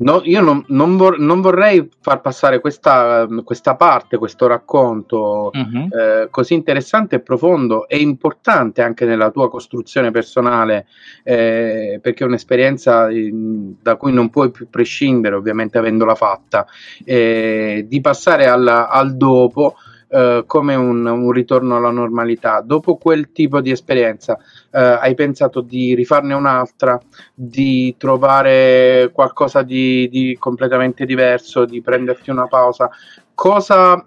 [0.00, 5.88] No, io non, non, vor- non, vorrei far passare questa, questa parte, questo racconto uh-huh.
[5.90, 10.86] eh, così interessante e profondo e importante anche nella tua costruzione personale,
[11.22, 16.66] eh, perché è un'esperienza in, da cui non puoi più prescindere, ovviamente avendola fatta,
[17.04, 19.74] eh, di passare al, al dopo
[20.10, 22.60] eh, come un, un, ritorno alla normalità.
[22.60, 24.36] Dopo quel tipo di esperienza,
[24.70, 27.00] eh, hai pensato di rifarne un'altra,
[27.32, 32.90] di trovare qualcosa di, di completamente diverso, di prenderti una pausa?
[33.34, 34.04] Cosa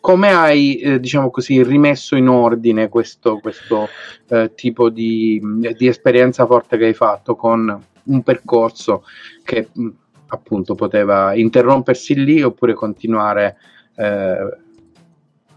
[0.00, 3.88] come hai, eh, diciamo così, rimesso in ordine questo, questo
[4.28, 5.40] eh, tipo di,
[5.76, 9.04] di, esperienza forte che hai fatto con un percorso
[9.42, 9.88] che mh,
[10.28, 13.56] appunto poteva interrompersi lì oppure continuare?
[14.00, 14.58] Eh,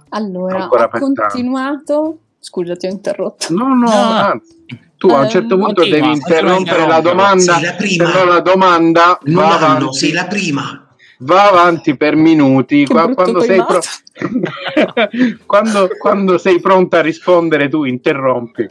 [0.09, 2.17] allora, ho continuato.
[2.39, 3.53] Scusa, ti ho interrotto.
[3.53, 3.89] No, no, no.
[3.89, 4.61] anzi
[5.03, 8.05] tu a un certo punto continua, devi interrompere la domanda, sei la prima.
[8.05, 9.93] se no la domanda non va avanti.
[9.95, 10.82] sei la prima
[11.23, 13.81] va avanti per minuti quando sei, pro-
[15.45, 18.69] quando, quando sei, pronta a rispondere tu interrompi.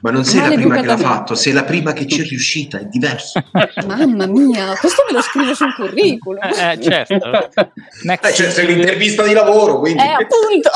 [0.00, 2.24] Ma non sei Male la prima che l'ha fatto sei la prima che ci è
[2.24, 3.42] riuscita è diverso.
[3.86, 6.42] Mamma mia questo me lo scrivo sul curriculum.
[6.42, 7.14] Eh, eh certo.
[8.06, 10.02] Eh, cioè, sei un'intervista di lavoro quindi.
[10.02, 10.70] Eh appunto.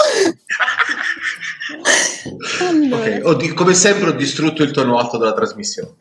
[2.69, 2.97] Allora.
[2.97, 3.21] okay.
[3.23, 5.95] ho, come sempre ho distrutto il tono alto della trasmissione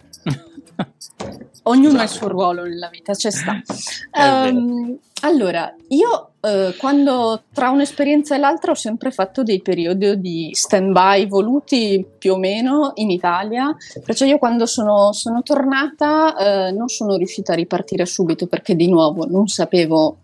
[1.69, 2.01] Ognuno esatto.
[2.01, 3.61] ha il suo ruolo nella vita, c'è sta.
[4.11, 10.49] Um, allora, io eh, quando tra un'esperienza e l'altra ho sempre fatto dei periodi di
[10.51, 16.35] stand-by voluti più o meno in Italia, perciò io quando sono, sono tornata
[16.67, 20.17] eh, non sono riuscita a ripartire subito perché di nuovo non sapevo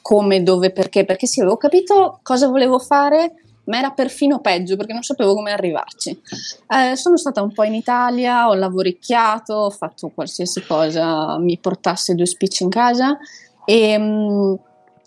[0.00, 3.34] come, dove, perché, perché sì, avevo capito cosa volevo fare,
[3.68, 6.20] ma era perfino peggio perché non sapevo come arrivarci.
[6.68, 12.14] Eh, sono stata un po' in Italia, ho lavoricchiato, ho fatto qualsiasi cosa mi portasse
[12.14, 13.16] due spicci in casa
[13.64, 14.54] e, mm,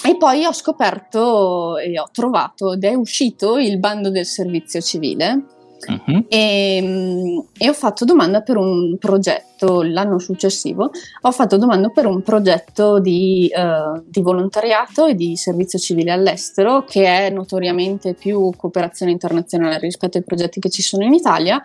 [0.04, 5.60] e poi ho scoperto e ho trovato ed è uscito il bando del servizio civile
[5.88, 6.26] Uh-huh.
[6.28, 10.92] E, e, ho fatto domanda per un progetto l'anno successivo.
[11.22, 16.84] Ho fatto domanda per un progetto di, uh, di, volontariato e di servizio civile all'estero,
[16.84, 21.62] che è notoriamente più cooperazione internazionale rispetto ai progetti che ci sono in Italia.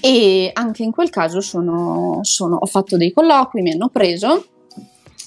[0.00, 4.44] E anche in quel caso sono, sono, ho fatto dei colloqui, mi hanno preso.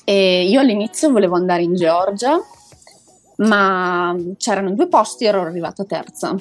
[0.03, 2.39] E io all'inizio volevo andare in Georgia,
[3.37, 6.35] ma c'erano due posti e ero arrivata terza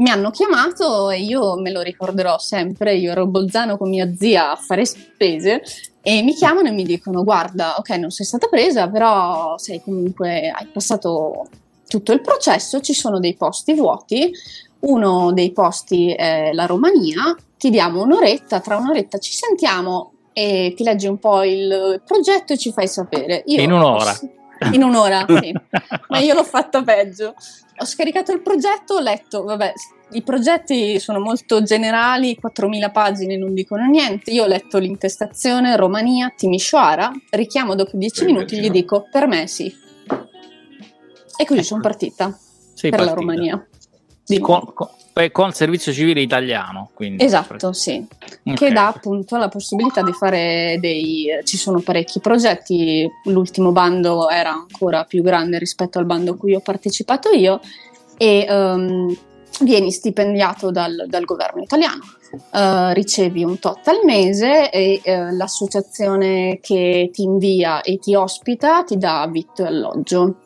[0.00, 4.10] mi hanno chiamato e io me lo ricorderò sempre, io ero a Bolzano con mia
[4.14, 5.62] zia a fare spese
[6.00, 10.48] e mi chiamano e mi dicono guarda, ok, non sei stata presa, però sei comunque,
[10.48, 11.48] hai passato
[11.86, 14.32] tutto il processo, ci sono dei posti vuoti,
[14.80, 20.82] uno dei posti è la Romania, ti diamo un'oretta, tra un'oretta ci sentiamo e ti
[20.82, 23.42] leggi un po' il progetto e ci fai sapere.
[23.46, 24.18] Io in un'ora.
[24.72, 25.52] In un'ora, sì.
[26.08, 27.34] Ma io l'ho fatto peggio
[27.80, 29.72] ho scaricato il progetto, ho letto, vabbè,
[30.12, 34.30] i progetti sono molto generali, 4.000 pagine non dicono niente.
[34.32, 39.72] Io ho letto l'intestazione Romania, Timișoara, richiamo dopo 10 minuti, gli dico per me sì.
[41.36, 42.36] E così sono partita
[42.74, 43.04] Sei per partita.
[43.04, 43.68] la Romania.
[44.38, 44.88] Con, con,
[45.32, 47.24] con, servizio civile italiano, quindi.
[47.24, 48.06] Esatto, sì.
[48.42, 48.54] Okay.
[48.54, 51.26] Che dà appunto la possibilità di fare dei.
[51.44, 53.08] Ci sono parecchi progetti.
[53.24, 57.60] L'ultimo bando era ancora più grande rispetto al bando a cui ho partecipato io.
[58.16, 59.16] E um,
[59.62, 62.02] vieni stipendiato dal, dal governo italiano.
[62.52, 68.84] Uh, ricevi un tot al mese e uh, l'associazione che ti invia e ti ospita
[68.84, 70.36] ti dà vitto e alloggio.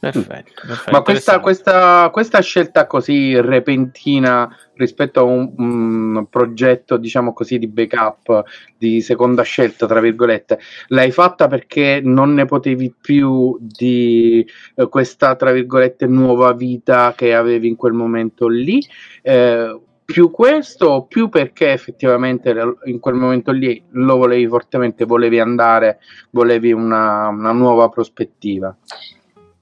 [0.00, 0.90] Perfetto, perfetto.
[0.92, 7.66] Ma questa, questa, questa, scelta così repentina rispetto a un, un, progetto, diciamo così, di
[7.66, 8.44] backup,
[8.76, 15.34] di seconda scelta, tra virgolette, l'hai fatta perché non ne potevi più di eh, questa,
[15.34, 18.80] tra virgolette, nuova vita che avevi in quel momento lì?
[19.22, 25.40] Eh, più questo o più perché effettivamente in quel momento lì lo volevi fortemente, volevi
[25.40, 25.98] andare,
[26.30, 28.74] volevi una, una nuova prospettiva?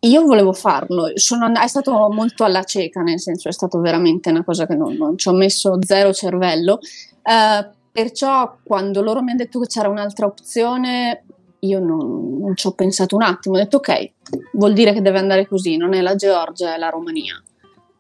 [0.01, 4.45] Io volevo farlo, sono, è stato molto alla cieca, nel senso è stato veramente una
[4.45, 6.75] cosa che non, non ci ho messo zero cervello,
[7.23, 11.25] uh, perciò quando loro mi hanno detto che c'era un'altra opzione,
[11.61, 14.11] io non, non ci ho pensato un attimo, ho detto ok,
[14.53, 17.43] vuol dire che deve andare così, non è la Georgia, è la Romania.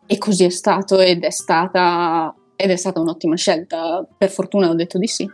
[0.06, 4.74] E così è stato ed è stata, ed è stata un'ottima scelta, per fortuna ho
[4.74, 5.28] detto di sì.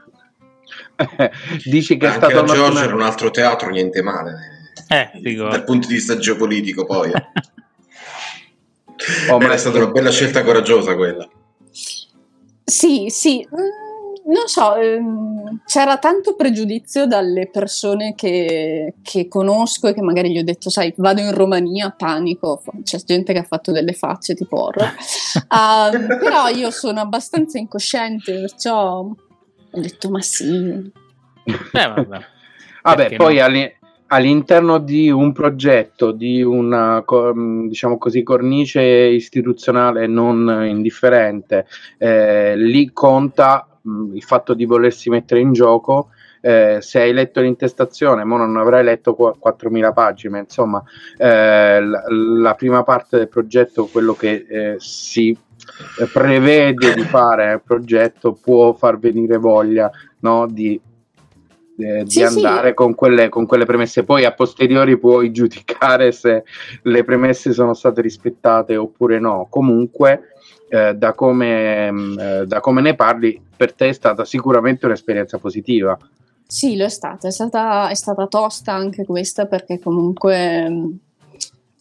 [1.65, 4.62] Dici che Anche è stata la Georgia era un altro teatro, niente male.
[4.93, 5.49] Eh, dico...
[5.49, 7.11] Dal punto di vista geopolitico, poi.
[9.31, 11.27] oh, ma è stata una bella scelta coraggiosa quella.
[12.63, 13.47] Sì, sì.
[13.49, 20.31] Mm, non so, ehm, c'era tanto pregiudizio dalle persone che, che, conosco e che magari
[20.31, 24.35] gli ho detto, sai, vado in Romania, panico, c'è gente che ha fatto delle facce
[24.35, 24.95] tipo horror,
[25.49, 30.93] uh, però io sono abbastanza incosciente, perciò ho detto, ma sì.
[31.45, 32.21] Eh, vabbè.
[32.83, 33.43] Vabbè, poi no?
[34.13, 37.03] All'interno di un progetto, di una
[37.67, 41.67] diciamo così, cornice istituzionale non indifferente,
[41.97, 46.11] eh, lì conta mh, il fatto di volersi mettere in gioco
[46.43, 50.83] eh, se hai letto l'intestazione, ma non avrai letto 4.000 pagine, insomma,
[51.17, 55.37] eh, la, la, prima parte del progetto, quello che eh, si
[56.13, 60.79] prevede di fare nel progetto, può far venire voglia no, di
[61.79, 62.75] eh, di sì, andare sì.
[62.75, 64.05] Con, quelle, con, quelle, premesse.
[64.05, 66.45] Poi a posteriori puoi giudicare se
[66.83, 69.47] le premesse sono state rispettate oppure no.
[69.49, 70.35] Comunque,
[70.69, 75.39] eh, da, come, mm, eh, da, come, ne parli, per te è stata sicuramente un'esperienza
[75.39, 75.97] positiva.
[76.47, 77.29] Sì, lo è stata.
[77.29, 80.91] È stata, è stata tosta anche questa perché comunque mm,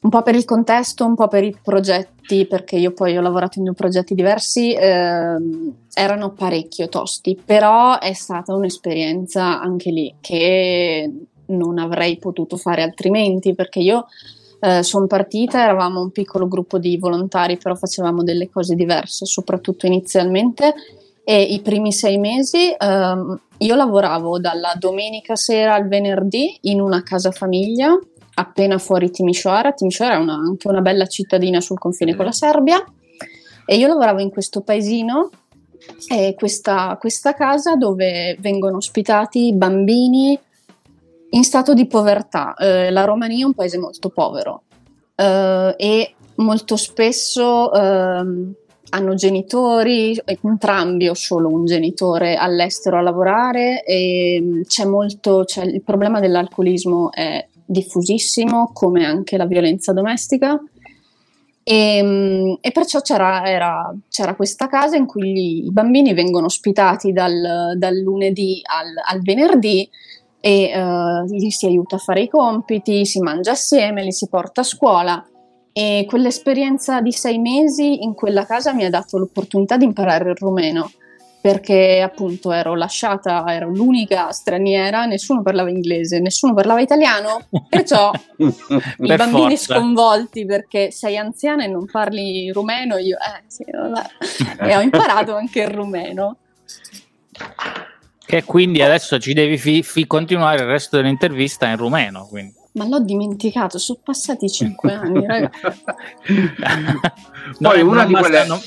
[0.01, 3.59] un po' per il contesto, un po' per i progetti, perché io poi ho lavorato
[3.59, 11.11] in due progetti diversi, ehm, erano parecchio tosti, però è stata un'esperienza anche lì che
[11.47, 14.07] non avrei potuto fare altrimenti, perché io
[14.61, 19.85] eh, sono partita, eravamo un piccolo gruppo di volontari, però facevamo delle cose diverse, soprattutto
[19.85, 20.73] inizialmente,
[21.23, 27.03] e i primi sei mesi ehm, io lavoravo dalla domenica sera al venerdì in una
[27.03, 27.95] casa famiglia
[28.41, 29.71] appena fuori Timisoara.
[29.71, 32.83] Timisoara è una, anche una bella cittadina sul confine con la Serbia
[33.65, 35.29] e io lavoravo in questo paesino
[36.07, 40.37] e questa, questa casa dove vengono ospitati bambini
[41.29, 42.53] in stato di povertà.
[42.55, 44.63] Eh, la Romania è un paese molto povero
[45.15, 48.59] eh, e molto spesso eh,
[48.93, 55.81] hanno genitori, entrambi o solo un genitore all'estero a lavorare e c'è molto, cioè, il
[55.81, 60.59] problema dell'alcolismo è diffusissimo, come anche la violenza domestica.
[61.63, 66.45] E, ehm, e perciò c'era, era, c'era, questa casa in cui gli, i bambini vengono
[66.47, 69.87] ospitati dal, dal lunedì al, al, venerdì
[70.39, 74.61] e uh, gli si aiuta a fare i compiti, si mangia assieme, li si porta
[74.61, 75.25] a scuola.
[75.73, 80.35] E quell'esperienza di sei mesi in quella casa mi ha dato l'opportunità di imparare il
[80.35, 80.91] rumeno
[81.41, 89.15] perché appunto ero lasciata, ero l'unica straniera, nessuno parlava inglese, nessuno parlava italiano, perciò i
[89.15, 89.75] bambini forza.
[89.75, 93.63] sconvolti perché sei anziana e non parli rumeno, io eh sì,
[94.61, 96.37] e ho imparato anche il rumeno.
[98.23, 102.27] Che quindi adesso ci devi fi- fi- continuare il resto dell'intervista in rumeno.
[102.27, 102.53] Quindi.
[102.73, 105.59] Ma l'ho dimenticato, sono passati cinque anni, ragazzi.
[107.59, 108.45] Poi una di quelle...
[108.45, 108.59] Non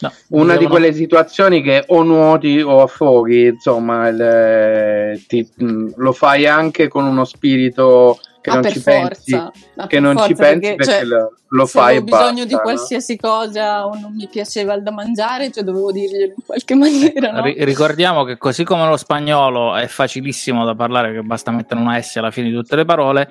[0.00, 6.46] No, una di quelle situazioni che o nuoti o affoghi, insomma, il, ti, lo fai
[6.46, 9.42] anche con uno spirito che ah, non ci pensi,
[9.88, 12.26] che non ci pensi perché, perché cioè, lo, lo fai e basta.
[12.26, 13.28] Se bisogno di qualsiasi no?
[13.28, 17.32] cosa o non mi piaceva il da mangiare, cioè dovevo dirglielo in qualche maniera.
[17.32, 17.44] No?
[17.44, 22.00] R- ricordiamo che così come lo spagnolo è facilissimo da parlare, che basta mettere una
[22.00, 23.30] S alla fine di tutte le parole,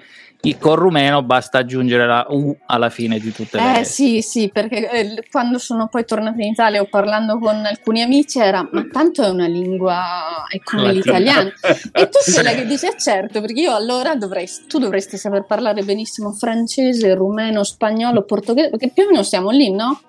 [0.59, 4.89] con rumeno basta aggiungere la U alla fine di tutte le Eh sì, sì, perché
[4.89, 9.23] eh, quando sono poi tornata in Italia o parlando con alcuni amici era ma tanto
[9.23, 11.51] è una lingua, è come l'italiano.
[11.91, 15.45] e tu sei la che dici, eh, certo, perché io allora dovrei, tu dovresti saper
[15.45, 19.99] parlare benissimo francese, rumeno, spagnolo, portoghese, perché più o meno siamo lì, no?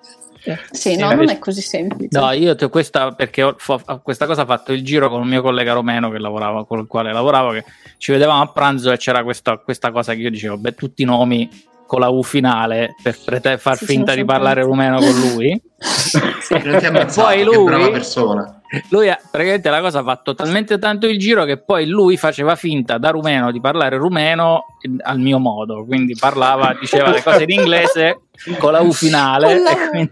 [0.71, 2.17] Sì, no, non è così semplice.
[2.17, 3.55] No, io questa, perché ho,
[4.01, 6.87] questa cosa ha fatto il giro con un mio collega romeno che lavorava, con il
[6.87, 7.65] quale lavoravo, che
[7.97, 11.05] ci vedevamo a pranzo e c'era questa, questa cosa che io dicevo, beh, tutti i
[11.05, 15.59] nomi con la U finale per, per far sì, finta di parlare rumeno con lui.
[17.15, 18.61] poi lui, brava persona.
[18.89, 22.99] Lui praticamente la cosa ha fatto talmente tanto il giro che poi lui faceva finta
[22.99, 24.65] da rumeno di parlare rumeno
[25.01, 28.19] al mio modo, quindi parlava, diceva le cose in inglese
[28.59, 29.59] con la U finale.
[29.59, 29.71] La...
[29.71, 30.11] E quindi,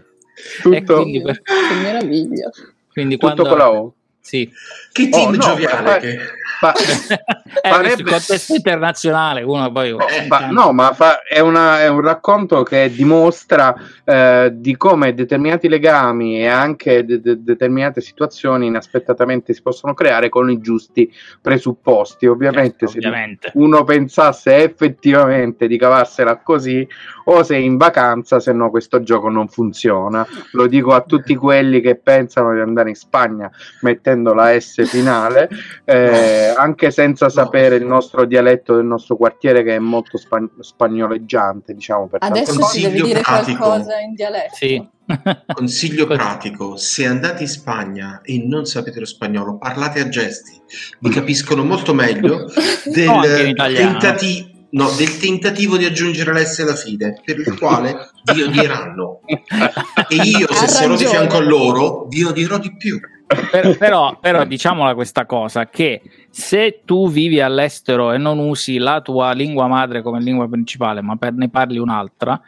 [0.62, 1.40] tutto, e quindi per...
[1.42, 2.50] che meraviglia.
[2.92, 3.92] Quindi tutto quando, con la O.
[4.28, 4.50] Sì.
[4.92, 6.18] Che team oh, no, gioviale fa, che...
[6.58, 6.72] fa,
[7.62, 8.02] eh, farebbe...
[8.02, 12.62] il contesto internazionale uno poi eh, fa, no ma fa, è, una, è, un racconto
[12.62, 13.74] che dimostra
[14.04, 20.28] eh, di come determinati legami e anche de- de- determinate situazioni inaspettatamente si possono creare
[20.28, 21.10] con i giusti
[21.40, 23.50] presupposti ovviamente certo, se ovviamente.
[23.54, 26.86] uno pensasse effettivamente di cavarsela così
[27.30, 31.80] o sei in vacanza se no questo gioco non funziona lo dico a tutti quelli
[31.80, 33.50] che pensano di andare in Spagna
[33.80, 35.48] mettendo la S finale,
[35.84, 41.74] eh, anche senza sapere il nostro dialetto del nostro quartiere che è molto spa- spagnoleggiante,
[41.74, 42.08] diciamo.
[42.08, 43.64] Per Adesso si deve dire pratico.
[43.64, 44.54] qualcosa in dialetto.
[44.54, 44.88] Sì.
[45.54, 50.60] Consiglio pratico, se andate in Spagna e non sapete lo spagnolo, parlate a gesti,
[50.98, 52.44] vi capiscono molto meglio
[52.84, 58.42] del no, tentativo No, del tentativo di aggiungere l'S alla fine, per il quale vi
[58.42, 59.20] odieranno.
[60.08, 63.00] E io, se sarò di fianco a loro, vi odierò di più.
[63.50, 66.00] Per, però, però diciamola questa cosa che
[66.30, 71.14] se tu vivi all'estero e non usi la tua lingua madre come lingua principale ma
[71.16, 72.40] per, ne parli un'altra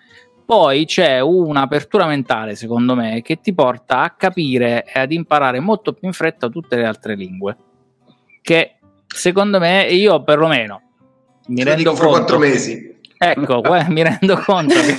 [0.42, 5.92] poi c'è un'apertura mentale secondo me che ti porta a capire e ad imparare molto
[5.92, 7.56] più in fretta tutte le altre lingue
[8.40, 10.89] che secondo me, io perlomeno
[11.50, 12.08] mi rendo conto...
[12.08, 12.98] quattro mesi.
[13.18, 14.96] Ecco, mi rendo conto che,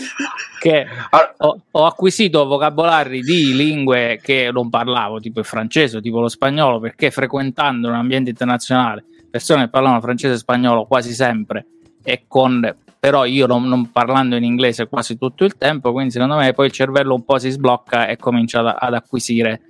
[0.60, 0.86] che
[1.40, 6.80] ho, ho, acquisito vocabolari di lingue che non parlavo, tipo il francese, tipo lo spagnolo,
[6.80, 11.66] perché frequentando un ambiente internazionale, persone che parlavano francese e spagnolo quasi sempre,
[12.04, 16.36] e con però io non, non, parlando in inglese quasi tutto il tempo, quindi secondo
[16.36, 19.62] me poi il cervello un po' si sblocca e comincia ad, ad acquisire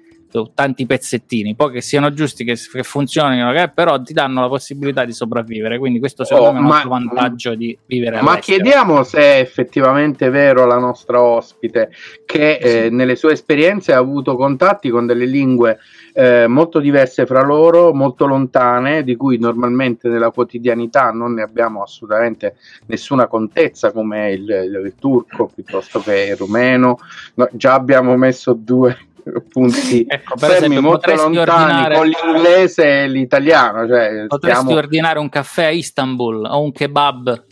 [0.54, 5.06] tanti pezzettini, poi che siano giusti, che, che funzionino, che però ti danno la possibilità
[5.06, 5.78] di sopravvivere.
[5.78, 9.20] Quindi questo secondo oh, me è un ma, altro vantaggio di vivere Ma chiediamo se
[9.20, 11.92] è effettivamente vero la nostra ospite
[12.26, 15.80] che eh, nelle sue esperienze ha avuto contatti con delle lingue
[16.14, 21.82] eh, molto diverse fra loro, molto lontane, di cui normalmente nella quotidianità non ne abbiamo
[21.82, 22.56] assolutamente
[22.88, 26.98] nessuna contezza, come il, il, il turco piuttosto che il rumeno.
[27.36, 28.98] No, già abbiamo messo due
[29.50, 31.96] punti ecco, per esempio, molto lontani ordinare...
[31.96, 33.88] con l'inglese e l'italiano.
[33.88, 34.78] Cioè, potresti stiamo...
[34.78, 37.44] ordinare un caffè a Istanbul o un kebab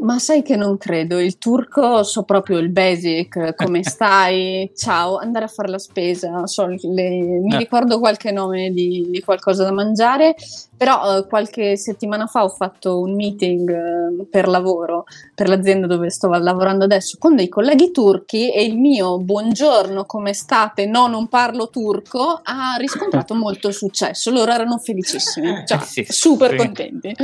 [0.00, 5.44] ma sai che non credo, il turco so proprio il basic, come stai, ciao, andare
[5.44, 7.58] a fare la spesa, so, le, mi eh.
[7.58, 10.34] ricordo qualche nome di, di, qualcosa da mangiare,
[10.76, 16.10] però uh, qualche settimana fa ho fatto un meeting uh, per lavoro, per l'azienda dove
[16.10, 21.28] sto lavorando adesso, con dei colleghi turchi e il mio buongiorno, come state, no, non
[21.28, 26.56] parlo turco, ha riscontrato molto successo, loro erano felicissimi, cioè, sì, super sì.
[26.56, 27.14] contenti.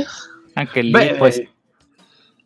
[0.53, 1.55] Anche lì Beh, poi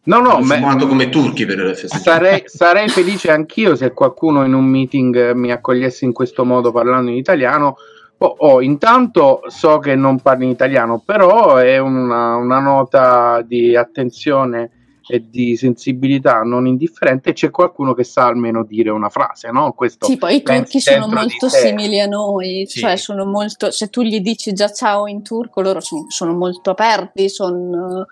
[0.03, 4.65] No, no, ma come turchi per le sarei, sarei felice anch'io se qualcuno in un
[4.65, 7.75] meeting mi accogliesse in questo modo parlando in italiano.
[8.17, 13.75] Oh, oh, intanto so che non parli in italiano, però è una, una nota di
[13.75, 14.71] attenzione
[15.07, 17.33] e di sensibilità non indifferente.
[17.33, 19.73] C'è qualcuno che sa almeno dire una frase, no?
[19.73, 22.79] Questo sì, poi i turchi sono molto simili a noi, sì.
[22.79, 23.71] cioè sono molto.
[23.71, 28.05] Se tu gli dici già ciao in turco, loro sono, sono molto aperti, sono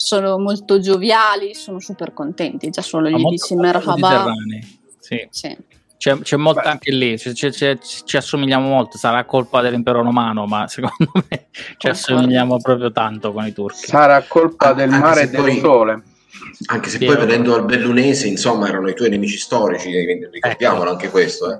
[0.00, 4.32] sono molto gioviali, sono super contenti, già solo gli dici merhaba.
[5.00, 5.26] Sì.
[5.28, 5.56] sì.
[5.96, 6.68] C'è, c'è molto Beh.
[6.68, 11.88] anche lì, c'è, c'è, ci assomigliamo molto, sarà colpa dell'impero romano, ma secondo me ci
[11.88, 13.88] assomigliamo proprio tanto con i turchi.
[13.88, 16.02] Sarà colpa ah, del mare e del poi, sole.
[16.66, 19.90] Anche se sì, poi venendo al bellunese, insomma, erano i tuoi nemici storici,
[20.30, 20.92] ricordiamolo ecco.
[20.92, 21.50] anche questo.
[21.50, 21.58] Eh.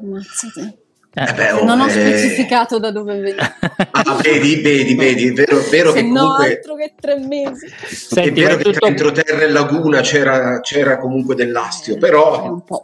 [1.15, 1.91] Eh beh, oh, non ho eh...
[1.91, 3.55] specificato da dove veniva.
[3.91, 6.57] Ah, vedi, vedi, vedi, è vero, vero Se che no comunque...
[6.57, 7.67] altro che tre mesi.
[7.87, 8.87] Senti, è vero che tutto...
[8.87, 12.53] dentro terra e laguna c'era, c'era comunque dell'astio, eh, però...
[12.53, 12.83] Un po'.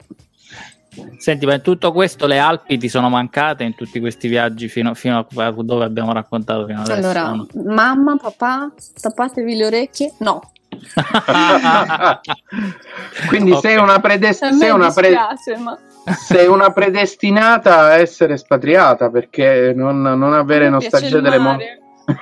[1.19, 4.95] Senti, ma in tutto questo le Alpi ti sono mancate in tutti questi viaggi fino,
[4.95, 6.99] fino a dove abbiamo raccontato fino adesso?
[6.99, 7.47] Allora, no?
[7.65, 10.13] mamma, papà, tappatevi le orecchie?
[10.19, 10.53] No.
[13.29, 13.63] Quindi okay.
[13.63, 15.17] sei una, predest- sei una, pre-
[15.59, 15.79] ma
[16.13, 21.79] sei una predestinata a essere spatriata perché non, non avere nostalgia delle montagne.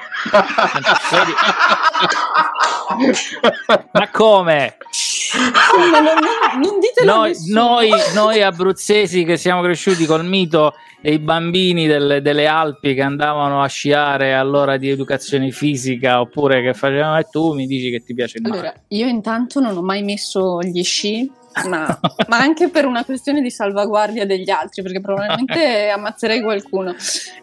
[3.93, 4.77] Ma come?
[5.91, 6.15] Ma non,
[6.63, 12.47] non ditelo noi, noi, noi, abruzzesi che siamo cresciuti col mito dei bambini delle, delle,
[12.47, 17.67] Alpi che andavano a sciare all'ora di educazione fisica oppure che facevano e tu mi
[17.67, 18.59] dici che ti piace il mare.
[18.59, 21.31] Allora, io intanto non ho mai messo gli sci
[21.69, 26.95] ma, ma, anche per una questione di salvaguardia degli altri, perché probabilmente ammazzerei qualcuno.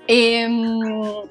[0.05, 1.27] E, um,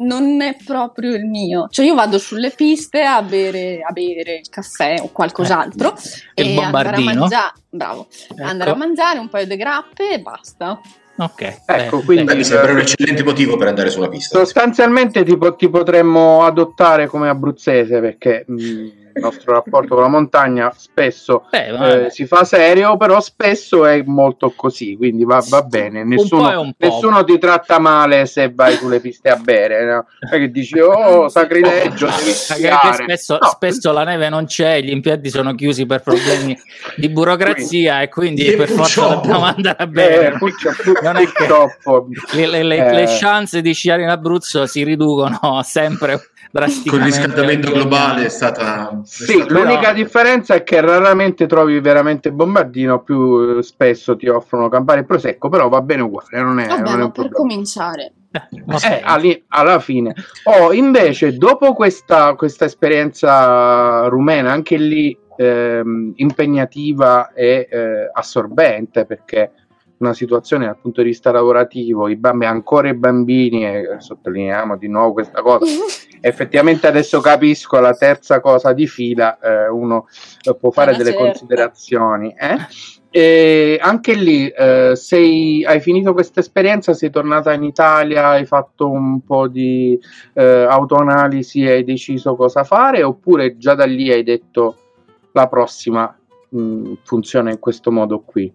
[0.00, 4.48] non è proprio il mio, cioè io vado sulle piste a bere, a bere il
[4.48, 5.94] caffè o qualcos'altro
[6.34, 8.42] eh, e andare a, mangia- bravo, ecco.
[8.42, 10.80] andare a mangiare un paio di grappe e basta.
[11.16, 14.38] Ok, ecco, beh, quindi mi sembra un eccellente motivo per andare sulla pista.
[14.38, 20.08] Sostanzialmente ti, ti potremmo adottare come abruzzese perché mh, mm, il nostro rapporto con la
[20.08, 25.62] montagna spesso Beh, eh, si fa serio, però spesso è molto così, quindi va, va
[25.62, 26.04] bene.
[26.04, 30.06] Nessuno, nessuno, ti tratta male se vai sulle piste a bere, no?
[30.30, 32.08] che dici oh sacrilegio.
[32.10, 33.48] spesso, no.
[33.48, 36.56] spesso, la neve non c'è, gli impianti sono chiusi per problemi
[36.96, 40.34] di burocrazia quindi, e quindi per forza dobbiamo andare a bere.
[40.34, 40.38] Eh,
[41.02, 41.46] non è che
[42.36, 42.92] le, le, le, eh.
[42.92, 46.20] le chance di sciare in Abruzzo si riducono sempre.
[46.52, 49.00] Con il riscaldamento globale è stata...
[49.04, 55.00] Sì, è l'unica differenza è che raramente trovi veramente bombardino, più spesso ti offrono campane
[55.00, 58.12] e prosecco, però va bene uguale, non è, Vabbè, non è un per cominciare.
[58.32, 60.14] Eh, all- alla fine.
[60.44, 69.52] Oh, invece, dopo questa, questa esperienza rumena, anche lì ehm, impegnativa e eh, assorbente, perché
[70.00, 74.88] una situazione dal punto di vista lavorativo, i bambini, ancora i bambini, e sottolineiamo di
[74.88, 75.66] nuovo questa cosa,
[76.20, 80.06] effettivamente adesso capisco la terza cosa di fila, eh, uno
[80.58, 81.24] può fare delle certo.
[81.24, 82.34] considerazioni.
[82.38, 82.56] Eh?
[83.12, 88.88] E anche lì, eh, sei, hai finito questa esperienza, sei tornata in Italia, hai fatto
[88.88, 90.00] un po' di
[90.32, 94.76] eh, autoanalisi e hai deciso cosa fare, oppure già da lì hai detto
[95.32, 96.16] la prossima
[96.48, 98.50] mh, funziona in questo modo qui?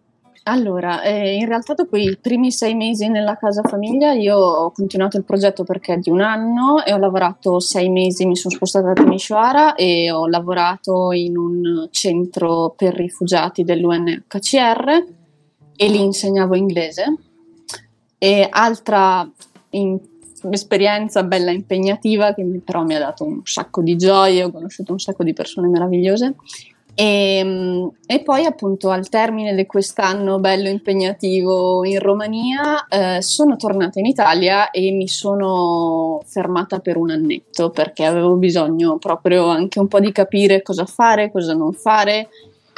[0.48, 5.18] Allora, eh, in realtà dopo i primi sei mesi nella casa famiglia io ho continuato
[5.18, 8.92] il progetto perché è di un anno e ho lavorato sei mesi, mi sono spostata
[8.92, 15.06] a Timisoara e ho lavorato in un centro per rifugiati dell'UNHCR
[15.76, 17.16] e lì insegnavo inglese.
[18.20, 19.28] E altra
[19.72, 20.00] in-
[20.52, 25.00] esperienza bella impegnativa che però mi ha dato un sacco di gioia, ho conosciuto un
[25.00, 26.36] sacco di persone meravigliose
[26.96, 33.58] e, ehm, e, poi appunto al termine di quest'anno bello impegnativo in Romania eh, sono
[33.58, 39.80] tornata in Italia e mi sono fermata per un annetto perché avevo bisogno proprio anche
[39.80, 42.30] un po' di capire cosa fare, cosa non fare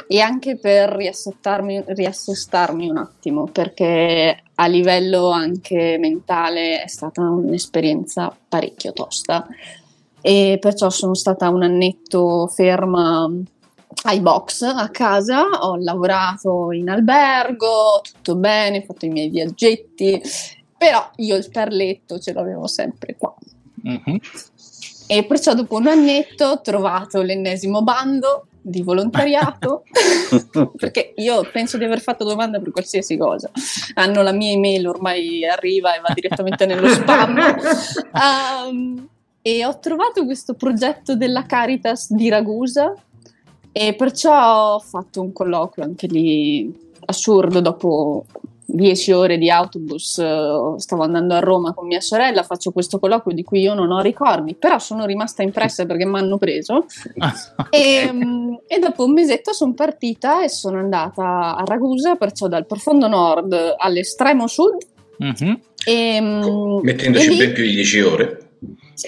[0.08, 8.92] e anche per riassestarmi un attimo perché a livello anche mentale è stata un'esperienza parecchio
[8.92, 9.46] tosta.
[10.20, 13.30] E perciò sono stata un annetto ferma
[14.02, 20.20] ai box a casa, ho lavorato in albergo, tutto bene, ho fatto i miei viaggetti,
[20.76, 23.34] però io il perletto ce l'avevo sempre qua.
[23.86, 24.16] Mm-hmm.
[25.10, 29.84] E perciò dopo un annetto ho trovato l'ennesimo bando di volontariato,
[30.76, 33.50] perché io penso di aver fatto domanda per qualsiasi cosa.
[33.94, 37.56] Hanno la mia email, ormai arriva e va direttamente nello spam.
[38.12, 39.08] Um,
[39.40, 42.94] e ho trovato questo progetto della Caritas di Ragusa
[43.80, 48.24] e perciò ho fatto un colloquio anche lì assurdo dopo
[48.64, 53.36] dieci ore di autobus, eh, stavo andando a Roma con mia sorella, faccio questo colloquio
[53.36, 56.86] di cui io non ho ricordi, però sono rimasta impressa perché mi hanno preso
[57.18, 57.80] ah, okay.
[57.80, 62.66] e, mm, e, dopo un mesetto sono partita e sono andata a Ragusa, perciò dal
[62.66, 64.76] profondo nord all'estremo sud.
[65.22, 65.54] Mm-hmm.
[65.86, 68.47] E, mm, Mettendoci ben più di dieci ore.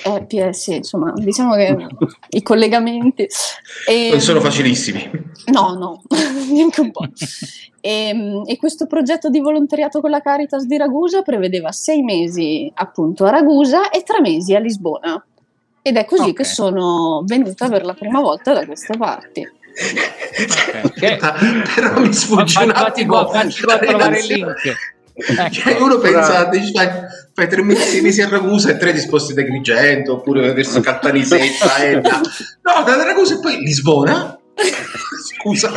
[0.02, 1.86] Eh, sì, insomma, diciamo che
[2.30, 3.26] i collegamenti...
[3.86, 5.10] E, non sono facilissimi.
[5.46, 6.02] No, no,
[6.50, 7.06] neanche un po'.
[7.80, 13.24] E, e, questo progetto di volontariato con la Caritas di Ragusa prevedeva sei mesi appunto
[13.24, 15.24] a Ragusa e tre mesi a Lisbona.
[15.82, 16.34] Ed è così okay.
[16.34, 19.48] che sono venuta per la prima volta da queste parti.
[20.84, 21.16] Okay.
[21.74, 23.26] Però mi sfugge un attimo.
[23.28, 24.98] Facci trovare il link.
[25.20, 26.88] Ecco, cioè, uno pensa, dici, fai,
[27.34, 31.76] fai tre mesi, mesi, a Ragusa e tre disposti da Agrigento oppure verso Caltanissetta.
[31.84, 34.38] e, no, da Ragusa e poi Lisbona.
[35.36, 35.70] Scusa.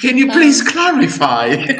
[0.00, 1.50] Can you please clarify?
[1.50, 1.78] Eh,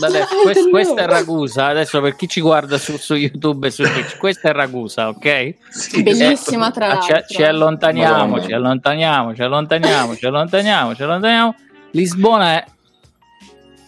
[0.00, 1.66] vabbè, quest, questa è Ragusa.
[1.66, 5.54] Adesso per chi ci guarda su, su YouTube e su Twitch, questa è Ragusa, ok?
[5.68, 7.22] Sì, Bellissima, tra l'altro.
[7.26, 11.54] Ci, ci allontaniamo, ci allontaniamo, ci allontaniamo, ci allontaniamo, ci allontaniamo.
[11.92, 12.64] Lisbona è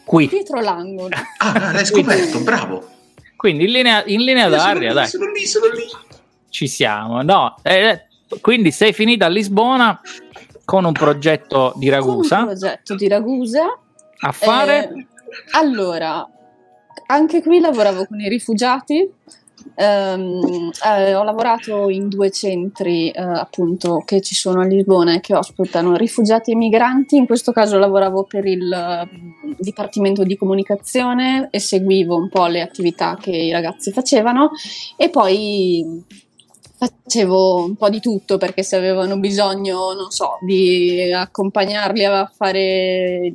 [0.04, 0.28] qui.
[0.28, 1.16] Dietro l'angolo.
[1.38, 2.88] Ah, l'hai scoperto, bravo.
[3.36, 5.06] Quindi in linea, in linea d'aria, dai.
[5.08, 5.84] Sono lì, sono lì.
[6.48, 7.56] Ci siamo, no.
[7.62, 8.06] Eh,
[8.40, 10.00] quindi sei finita a Lisbona
[10.64, 12.38] con un progetto di Ragusa.
[12.38, 13.78] un progetto di Ragusa.
[14.20, 14.84] A fare?
[14.84, 15.06] Eh,
[15.52, 16.26] allora,
[17.06, 19.10] anche qui lavoravo con i rifugiati
[19.74, 25.20] Um, eh, ho lavorato in due centri eh, appunto che ci sono a Lisbona e
[25.20, 27.16] che ospitano rifugiati e migranti.
[27.16, 32.60] In questo caso lavoravo per il uh, Dipartimento di Comunicazione e seguivo un po' le
[32.60, 34.50] attività che i ragazzi facevano
[34.96, 36.04] e poi
[36.86, 43.32] facevo un po' di tutto perché se avevano bisogno, non so, di accompagnarli a fare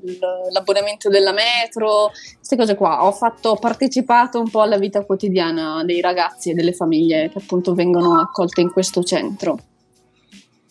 [0.52, 3.06] l'abbonamento della metro, queste cose qua.
[3.06, 7.38] Ho, fatto, ho partecipato un po' alla vita quotidiana dei ragazzi e delle famiglie che
[7.38, 9.58] appunto vengono accolte in questo centro.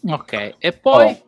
[0.09, 1.07] Ok, e poi?
[1.07, 1.25] Oh.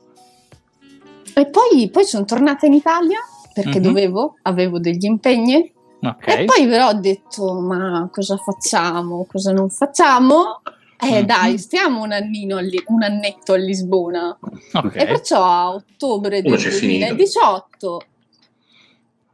[1.34, 3.20] E poi, poi sono tornata in Italia
[3.54, 3.82] perché mm-hmm.
[3.82, 5.72] dovevo, avevo degli impegni.
[6.00, 6.42] Okay.
[6.42, 10.60] E poi però ho detto, ma cosa facciamo, cosa non facciamo?
[11.00, 11.26] Eh mm.
[11.26, 14.36] dai, stiamo un, annino, un annetto a Lisbona.
[14.72, 15.02] Okay.
[15.02, 18.00] E perciò a ottobre del 2018 ho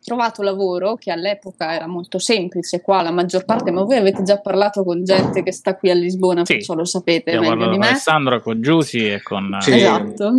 [0.04, 4.38] trovato lavoro che all'epoca era molto semplice qua la maggior parte, ma voi avete già
[4.38, 6.54] parlato con gente che sta qui a Lisbona, sì.
[6.54, 7.78] perciò lo sapete Io meglio di me.
[7.78, 9.56] Con Alessandro, con Giusy e con...
[9.60, 9.72] Sì.
[9.72, 10.32] Esatto.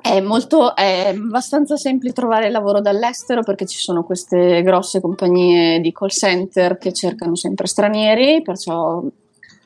[0.00, 5.92] È, molto, è abbastanza semplice trovare lavoro dall'estero perché ci sono queste grosse compagnie di
[5.92, 9.02] call center che cercano sempre stranieri, perciò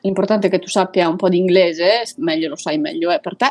[0.05, 3.35] l'importante è che tu sappia un po' di inglese, meglio lo sai, meglio è per
[3.35, 3.47] te,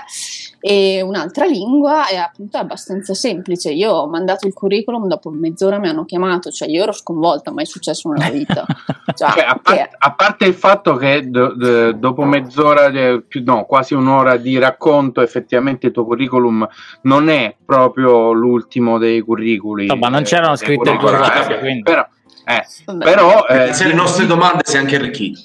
[0.60, 3.70] e un'altra lingua è appunto abbastanza semplice.
[3.70, 7.66] Io ho mandato il curriculum, dopo mezz'ora mi hanno chiamato, cioè io ero sconvolta, mai
[7.66, 8.64] successo nella vita.
[9.14, 12.90] Cioè, cioè, a, par- a, parte il fatto che do- do- dopo mezz'ora,
[13.20, 16.66] più, no, quasi un'ora di racconto, effettivamente il tuo curriculum
[17.02, 19.86] non è proprio l'ultimo dei curriculi.
[19.86, 21.82] No, ma non c'erano scritte cose, quindi...
[21.82, 22.04] però,
[22.44, 22.64] eh,
[22.98, 25.40] però eh, se le nostre domande si è anche arricchito.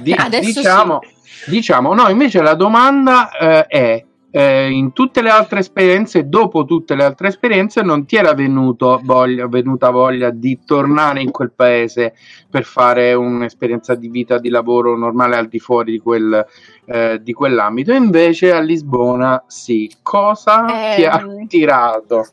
[0.00, 1.50] Di- diciamo, sì.
[1.50, 6.94] diciamo, no, invece la domanda eh, è eh, in tutte le altre esperienze, dopo tutte
[6.94, 8.34] le altre esperienze, non ti era
[9.02, 12.14] voglia, venuta voglia di tornare in quel paese
[12.48, 16.46] per fare un'esperienza di vita, di lavoro normale al di fuori di, quel,
[16.86, 17.92] eh, di quell'ambito.
[17.92, 19.90] Invece a Lisbona sì.
[20.02, 22.26] Cosa eh, ti ha attirato?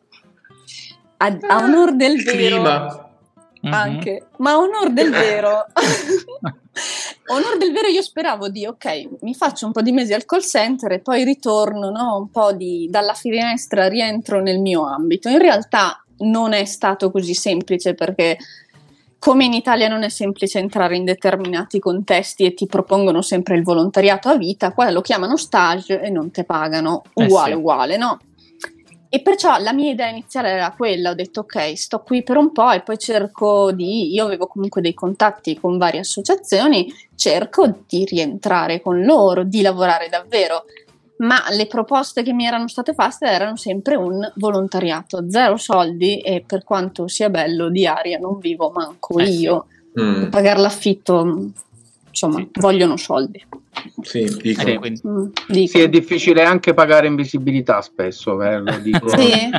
[1.18, 3.07] A, a onor del vero.
[3.68, 3.74] Mm-hmm.
[3.74, 5.66] Anche, ma onor del vero.
[7.28, 10.42] onor del vero io speravo di, ok, mi faccio un po' di mesi al call
[10.42, 12.18] center e poi ritorno, no?
[12.18, 15.28] Un po' di, dalla finestra, rientro nel mio ambito.
[15.28, 18.38] In realtà non è stato così semplice perché
[19.20, 23.64] come in Italia non è semplice entrare in determinati contesti e ti propongono sempre il
[23.64, 27.58] volontariato a vita, qua lo chiamano stage e non te pagano uguale, eh sì.
[27.58, 28.20] uguale, no?
[29.10, 32.52] E perciò la mia idea iniziale era quella, ho detto ok, sto qui per un
[32.52, 38.04] po' e poi cerco di, io avevo comunque dei contatti con varie associazioni, cerco di
[38.04, 40.66] rientrare con loro, di lavorare davvero,
[41.18, 46.44] ma le proposte che mi erano state fatte erano sempre un volontariato, zero soldi e
[46.46, 50.02] per quanto sia bello di aria non vivo manco eh io, sì.
[50.02, 50.26] mm.
[50.26, 51.52] pagare l'affitto
[52.18, 52.50] insomma, sì.
[52.54, 53.46] vogliono soldi.
[54.02, 54.62] Sì, dico.
[54.62, 55.02] Sì, quindi...
[55.08, 55.78] mm, dico.
[55.78, 59.08] sì, è difficile anche pagare invisibilità spesso, eh, lo dico.
[59.10, 59.50] sì.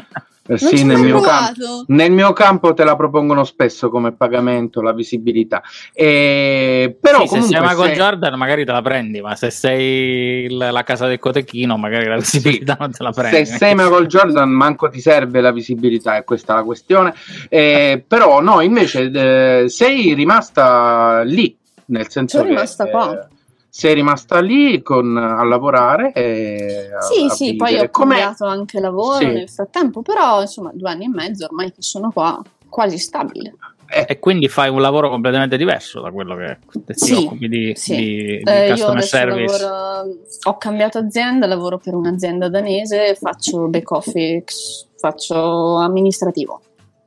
[0.51, 4.95] Eh, sì, nel mio, campo, nel mio, campo, te la propongono spesso come pagamento la
[4.95, 5.63] visibilità.
[5.93, 7.95] E, però sì, se sei Michael se...
[7.95, 12.17] Jordan magari te la prendi, ma se sei la, la casa del cotechino magari la
[12.17, 12.81] visibilità sì.
[12.81, 13.45] non te la prendi.
[13.45, 17.13] Se sei Michael Jordan manco ti serve la visibilità, è questa la questione.
[17.51, 21.55] Eh, però no, invece eh, sei rimasta lì
[21.89, 23.29] nel senso Sono rimasta che, qua.
[23.71, 27.57] Sei rimasta lì con, a lavorare e a, sì, a sì, vivere.
[27.57, 28.09] poi ho Com'è?
[28.09, 29.27] cambiato anche lavoro sì.
[29.27, 33.55] nel frattempo, però insomma due anni e mezzo ormai che sono qua, quasi stabile.
[33.91, 34.05] Eh.
[34.09, 37.95] E quindi fai un lavoro completamente diverso da quello che ti sì, occupi di, sì.
[37.97, 39.63] di, di eh, customer service.
[39.63, 46.61] Lavoro, ho cambiato azienda, lavoro per un'azienda danese, faccio back office, faccio amministrativo.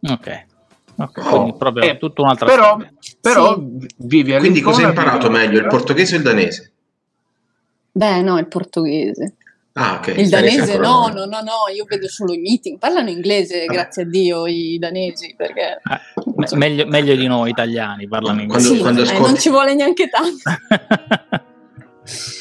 [0.09, 0.45] Ok.
[1.03, 2.93] Okay, quindi proprio eh, tutta un'altra però, storia.
[3.19, 3.87] Però sì.
[3.97, 6.71] vivi Quindi cosa hai imparato meglio, il portoghese o il danese?
[7.91, 9.35] Beh, no, il portoghese.
[9.73, 10.13] Ah, ok.
[10.17, 12.77] Il danese no, no, no, no, io vedo solo i meeting.
[12.77, 13.71] Parlano inglese, ah.
[13.71, 15.79] grazie a Dio, i danesi, perché...
[15.81, 18.67] Eh, meglio, meglio, di noi italiani parlano inglese.
[18.67, 19.23] Quando, sì, quando ascolti...
[19.23, 20.49] eh, non ci vuole neanche tanto.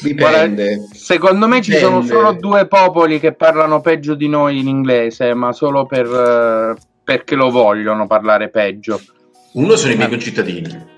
[0.01, 0.75] Dipende.
[0.75, 5.33] Guarda, secondo me ci sono solo due popoli che parlano peggio di noi in inglese,
[5.33, 9.01] ma solo per, perché lo vogliono parlare peggio.
[9.53, 10.89] Uno sono i miei concittadini.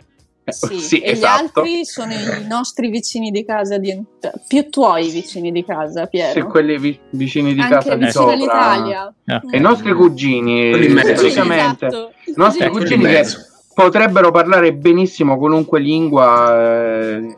[0.45, 1.63] Sì, sì, e esatto.
[1.63, 3.97] gli altri sono i nostri vicini di casa, di,
[4.45, 6.33] più tuoi vicini di casa, Piero.
[6.33, 8.33] Sì, quelli vi, vicini di Anche casa di sopra.
[8.33, 9.13] all'Italia.
[9.23, 9.41] Yeah.
[9.49, 12.11] E i nostri cugini, praticamente, esatto.
[12.25, 13.23] i nostri cugini che
[13.73, 17.35] potrebbero parlare benissimo qualunque lingua eh,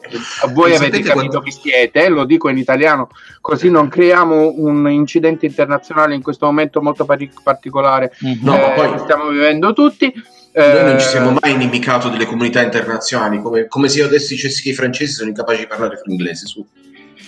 [0.53, 1.41] voi e avete capito quando...
[1.41, 3.09] chi siete lo dico in italiano
[3.41, 8.39] così non creiamo un incidente internazionale in questo momento molto particolare mm-hmm.
[8.41, 8.99] no, eh, poi...
[8.99, 10.11] stiamo vivendo tutti.
[10.55, 14.61] Noi non ci siamo mai inimicato delle comunità internazionali come, come se io adesso dicessi
[14.61, 16.65] che i francesi sono incapaci di parlare l'inglese su.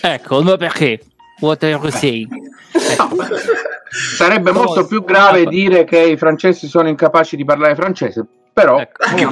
[0.01, 1.01] ecco ma perché?
[1.39, 2.29] What are you saying?
[2.97, 3.09] No,
[3.89, 8.25] sarebbe molto più grave dire che i francesi sono incapaci di parlare francese
[8.57, 9.05] però ecco.
[9.05, 9.29] fino,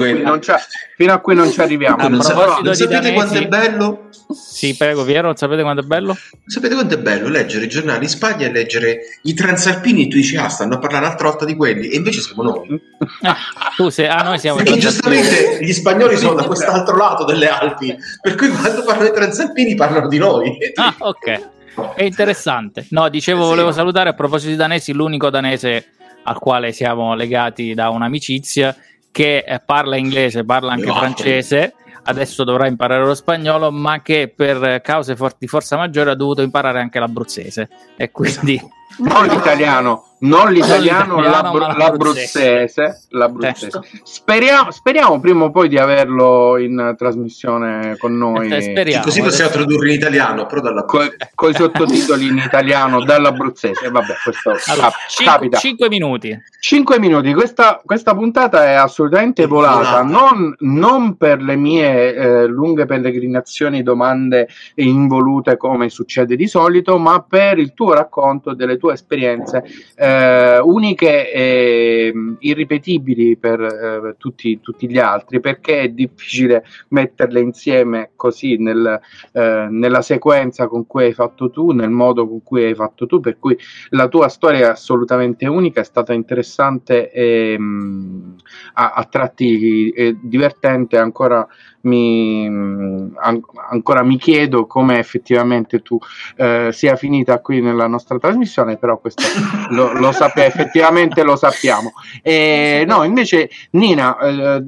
[0.94, 2.08] fino, a qui non ci arriviamo.
[2.08, 4.08] non, sa- non sapete quanto è bello?
[4.32, 6.16] Sì, prego, Piero, non sapete quanto è bello?
[6.46, 10.16] Sapete quanto è bello leggere i giornali in Spagna e leggere i transalpini e tu
[10.16, 12.80] dici, ah, stanno a parlare un'altra volta di quelli, e invece siamo noi.
[13.22, 13.36] Ah,
[13.74, 17.96] tu sei, ah, noi siamo Perché giustamente gli spagnoli sono da quest'altro lato delle Alpi,
[18.20, 20.56] per cui quando parlano i transalpini parlano di noi.
[20.76, 21.94] Ah, ok.
[21.96, 22.86] È interessante.
[22.90, 23.48] No, dicevo, sì.
[23.48, 25.86] volevo salutare a proposito di danesi, l'unico danese
[26.22, 28.74] al quale siamo legati da un'amicizia
[29.16, 34.82] che eh, parla inglese, parla anche francese, adesso dovrà imparare lo spagnolo, ma che per
[34.82, 37.70] cause for- di forza maggiore ha dovuto imparare anche l'abruzzese.
[37.96, 38.60] E quindi
[38.98, 43.06] non l'italiano, non l'italiano, l'abru- l'abruzzese.
[43.10, 43.70] l'abruzzese.
[43.70, 43.84] Certo.
[44.02, 48.50] Speriamo, speriamo, prima o poi di averlo in trasmissione con noi.
[48.50, 53.90] Eh, speriamo, così possiamo tradurre in italiano, però dalla con i sottotitoli in italiano dall'abruzzese.
[53.90, 55.58] Vabbè, questo allora, cap- capita.
[55.58, 56.38] 5 minuti.
[56.58, 57.34] 5 minuti.
[57.34, 63.82] Questa, questa, puntata è assolutamente è volata, non, non, per le mie eh, lunghe pellegrinazioni,
[63.82, 69.64] domande involute come succede di solito, ma per il tuo racconto delle tue esperienze.
[69.94, 77.40] Eh, uniche e mm, irripetibili per eh, tutti, tutti, gli altri perché è difficile metterle
[77.40, 79.00] insieme così nel,
[79.32, 83.20] eh, nella sequenza con cui hai fatto tu, nel modo con cui hai fatto tu,
[83.20, 83.56] per cui
[83.90, 88.32] la tua storia è assolutamente unica, è stata interessante e mh, mm,
[88.74, 91.46] a, a, tratti eh, divertente ancora
[91.86, 95.98] mi, an- ancora mi chiedo come effettivamente tu
[96.36, 99.22] eh, sia finita qui nella nostra trasmissione, però questo
[99.70, 101.92] lo, lo sappiamo, effettivamente lo sappiamo.
[102.22, 104.64] E, no, invece Nina, eh,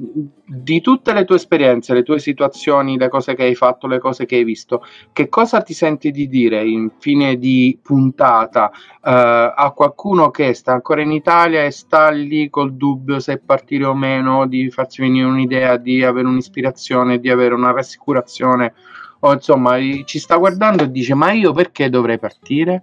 [0.51, 4.25] di tutte le tue esperienze, le tue situazioni, le cose che hai fatto, le cose
[4.25, 4.83] che hai visto,
[5.13, 10.71] che cosa ti senti di dire in fine di puntata eh, a qualcuno che sta
[10.71, 15.27] ancora in Italia e sta lì col dubbio se partire o meno, di farsi venire
[15.27, 18.73] un'idea, di avere un'ispirazione, di avere una rassicurazione,
[19.19, 22.81] o insomma ci sta guardando e dice ma io perché dovrei partire?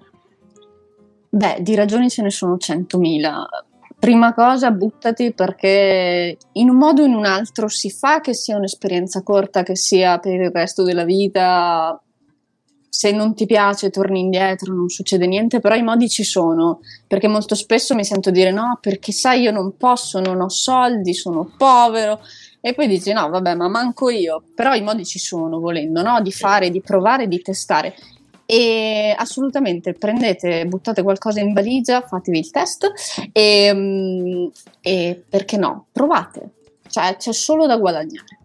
[1.28, 3.46] Beh, di ragioni ce ne sono centomila
[3.98, 8.56] prima cosa buttati perché in un modo o in un altro si fa che sia
[8.56, 12.00] un'esperienza corta, che sia per il resto della vita.
[12.88, 17.28] Se non ti piace, torni indietro, non succede niente, però i modi ci sono, perché
[17.28, 21.50] molto spesso mi sento dire no, perché sai, io non posso, non ho soldi, sono
[21.58, 22.20] povero,
[22.60, 26.22] e poi dici no, vabbè, ma manco io, però i modi ci sono, volendo, no?
[26.22, 27.94] Di fare, di provare, di testare.
[28.46, 32.92] E assolutamente prendete, buttate qualcosa in valigia, fatevi il test
[33.32, 34.46] e, mm,
[34.80, 36.50] e perché no, provate,
[36.88, 38.38] cioè c'è solo da guadagnare.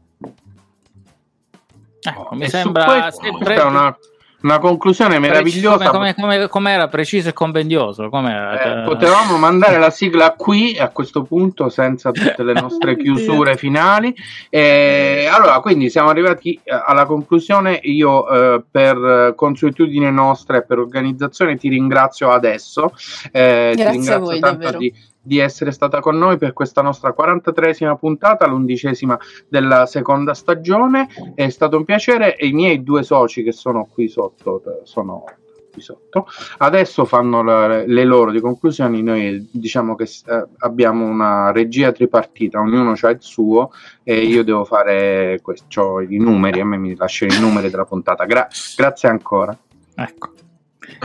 [2.03, 3.95] Ecco, mi sembra sempre una
[4.41, 5.89] una conclusione meravigliosa.
[5.89, 8.05] Come, come, come era preciso e compendioso.
[8.05, 14.15] Eh, potevamo mandare la sigla qui a questo punto senza tutte le nostre chiusure finali.
[14.49, 17.79] E, allora, quindi siamo arrivati eh, alla conclusione.
[17.83, 22.93] Io eh, per consuetudine nostra e per organizzazione ti ringrazio adesso.
[23.31, 24.77] Eh, Grazie ti ringrazio a voi, tanto davvero.
[24.77, 31.07] di di essere stata con noi per questa nostra 43esima puntata, l'undicesima della seconda stagione.
[31.35, 35.23] È stato un piacere e i miei due soci che sono qui sotto sono
[35.71, 36.27] qui sotto.
[36.57, 39.01] Adesso fanno le, le loro di conclusioni.
[39.01, 43.71] Noi diciamo che eh, abbiamo una regia tripartita, ognuno ha il suo
[44.03, 46.01] e io devo fare questo.
[46.01, 48.25] I numeri, a me mi lasciano i numeri della puntata.
[48.25, 49.57] Gra- grazie ancora.
[49.95, 50.33] Ecco.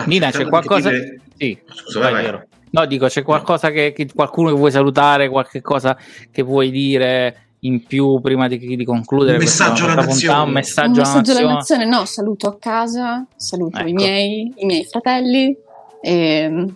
[0.06, 0.90] Nina, c'è qualcosa?
[0.90, 1.20] Dire...
[1.36, 2.54] Sì, Scusa, vai, vai.
[2.77, 5.97] No, dico, c'è qualcosa che, che, qualcuno che vuoi salutare, qualche cosa
[6.31, 9.39] che vuoi dire in più prima di, di concludere?
[9.39, 10.43] Un messaggio alla nazione.
[10.43, 11.87] Un messaggio, un messaggio alla nazione.
[11.87, 13.89] No, saluto a casa, saluto ecco.
[13.89, 15.57] i, miei, i miei fratelli.
[16.03, 16.74] E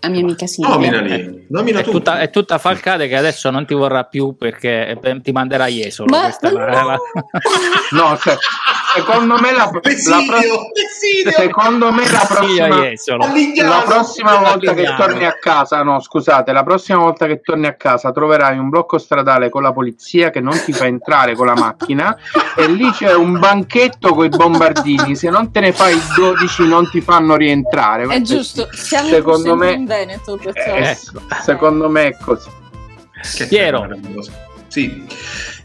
[0.00, 0.74] la mia amica Silvia.
[0.74, 5.32] Nominali, nomina è, tutta, è tutta Falcade che adesso non ti vorrà più perché ti
[5.32, 6.10] manderà Jesolo.
[6.10, 6.34] Ma...
[6.40, 6.98] No, la...
[7.90, 8.36] no cioè,
[8.94, 11.32] secondo me la, Pesidio, la pro...
[11.32, 16.98] secondo me la prossima, la prossima volta che torni a casa, no scusate, la prossima
[16.98, 20.72] volta che torni a casa troverai un blocco stradale con la polizia che non ti
[20.72, 22.16] fa entrare con la macchina
[22.56, 26.88] e lì c'è un banchetto con i bombardini, se non te ne fai 12 non
[26.90, 28.04] ti fanno rientrare.
[28.04, 30.96] È giusto, siamo secondo me, Veneto, eh,
[31.42, 32.50] secondo me è così.
[33.36, 33.88] Che Piero.
[34.68, 35.06] Sì.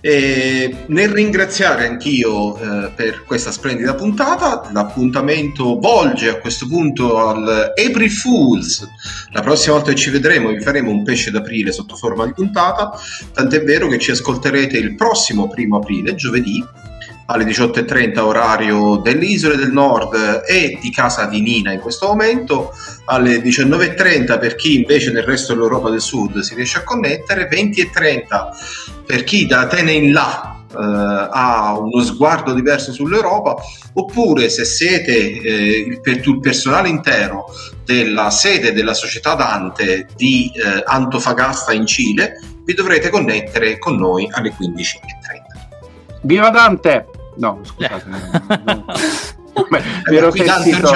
[0.04, 7.74] E nel ringraziare anch'io eh, per questa splendida puntata, l'appuntamento volge a questo punto al
[7.76, 8.88] April Fools.
[9.32, 12.98] La prossima volta che ci vedremo vi faremo un pesce d'aprile sotto forma di puntata,
[13.34, 16.64] tant'è vero che ci ascolterete il prossimo primo aprile, giovedì,
[17.32, 22.74] alle 18.30 orario delle isole del nord e di casa di Nina in questo momento,
[23.06, 29.06] alle 19.30 per chi invece nel resto dell'Europa del Sud si riesce a connettere, 20.30
[29.06, 33.58] per chi da Atene in là Uh, ha uno sguardo diverso sull'Europa,
[33.96, 37.48] oppure se siete eh, per, il personale intero
[37.84, 44.30] della sede della società Dante di eh, Antofagasta in Cile, vi dovrete connettere con noi
[44.32, 46.20] alle 15.30.
[46.22, 47.21] Viva Dante!
[47.38, 48.04] No, scusate.
[48.64, 48.86] non,
[49.70, 50.92] Beh, mi, ero sentito,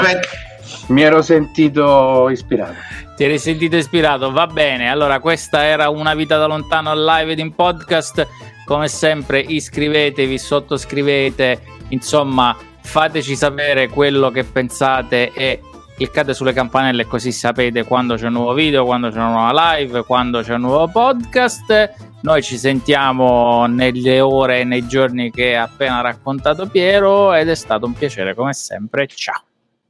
[0.88, 2.74] mi ero sentito ispirato.
[3.16, 4.90] Ti eri sentito ispirato, va bene.
[4.90, 8.28] Allora, questa era Una vita da lontano live ed in podcast.
[8.66, 15.62] Come sempre, iscrivetevi, sottoscrivete, insomma, fateci sapere quello che pensate e
[15.96, 20.04] cliccate sulle campanelle così sapete quando c'è un nuovo video, quando c'è una nuova live,
[20.04, 21.94] quando c'è un nuovo podcast.
[22.26, 27.54] Noi ci sentiamo nelle ore e nei giorni che ha appena raccontato Piero ed è
[27.54, 29.06] stato un piacere come sempre.
[29.06, 29.44] Ciao.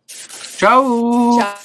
[0.06, 1.40] Ciao.
[1.40, 1.65] Ciao.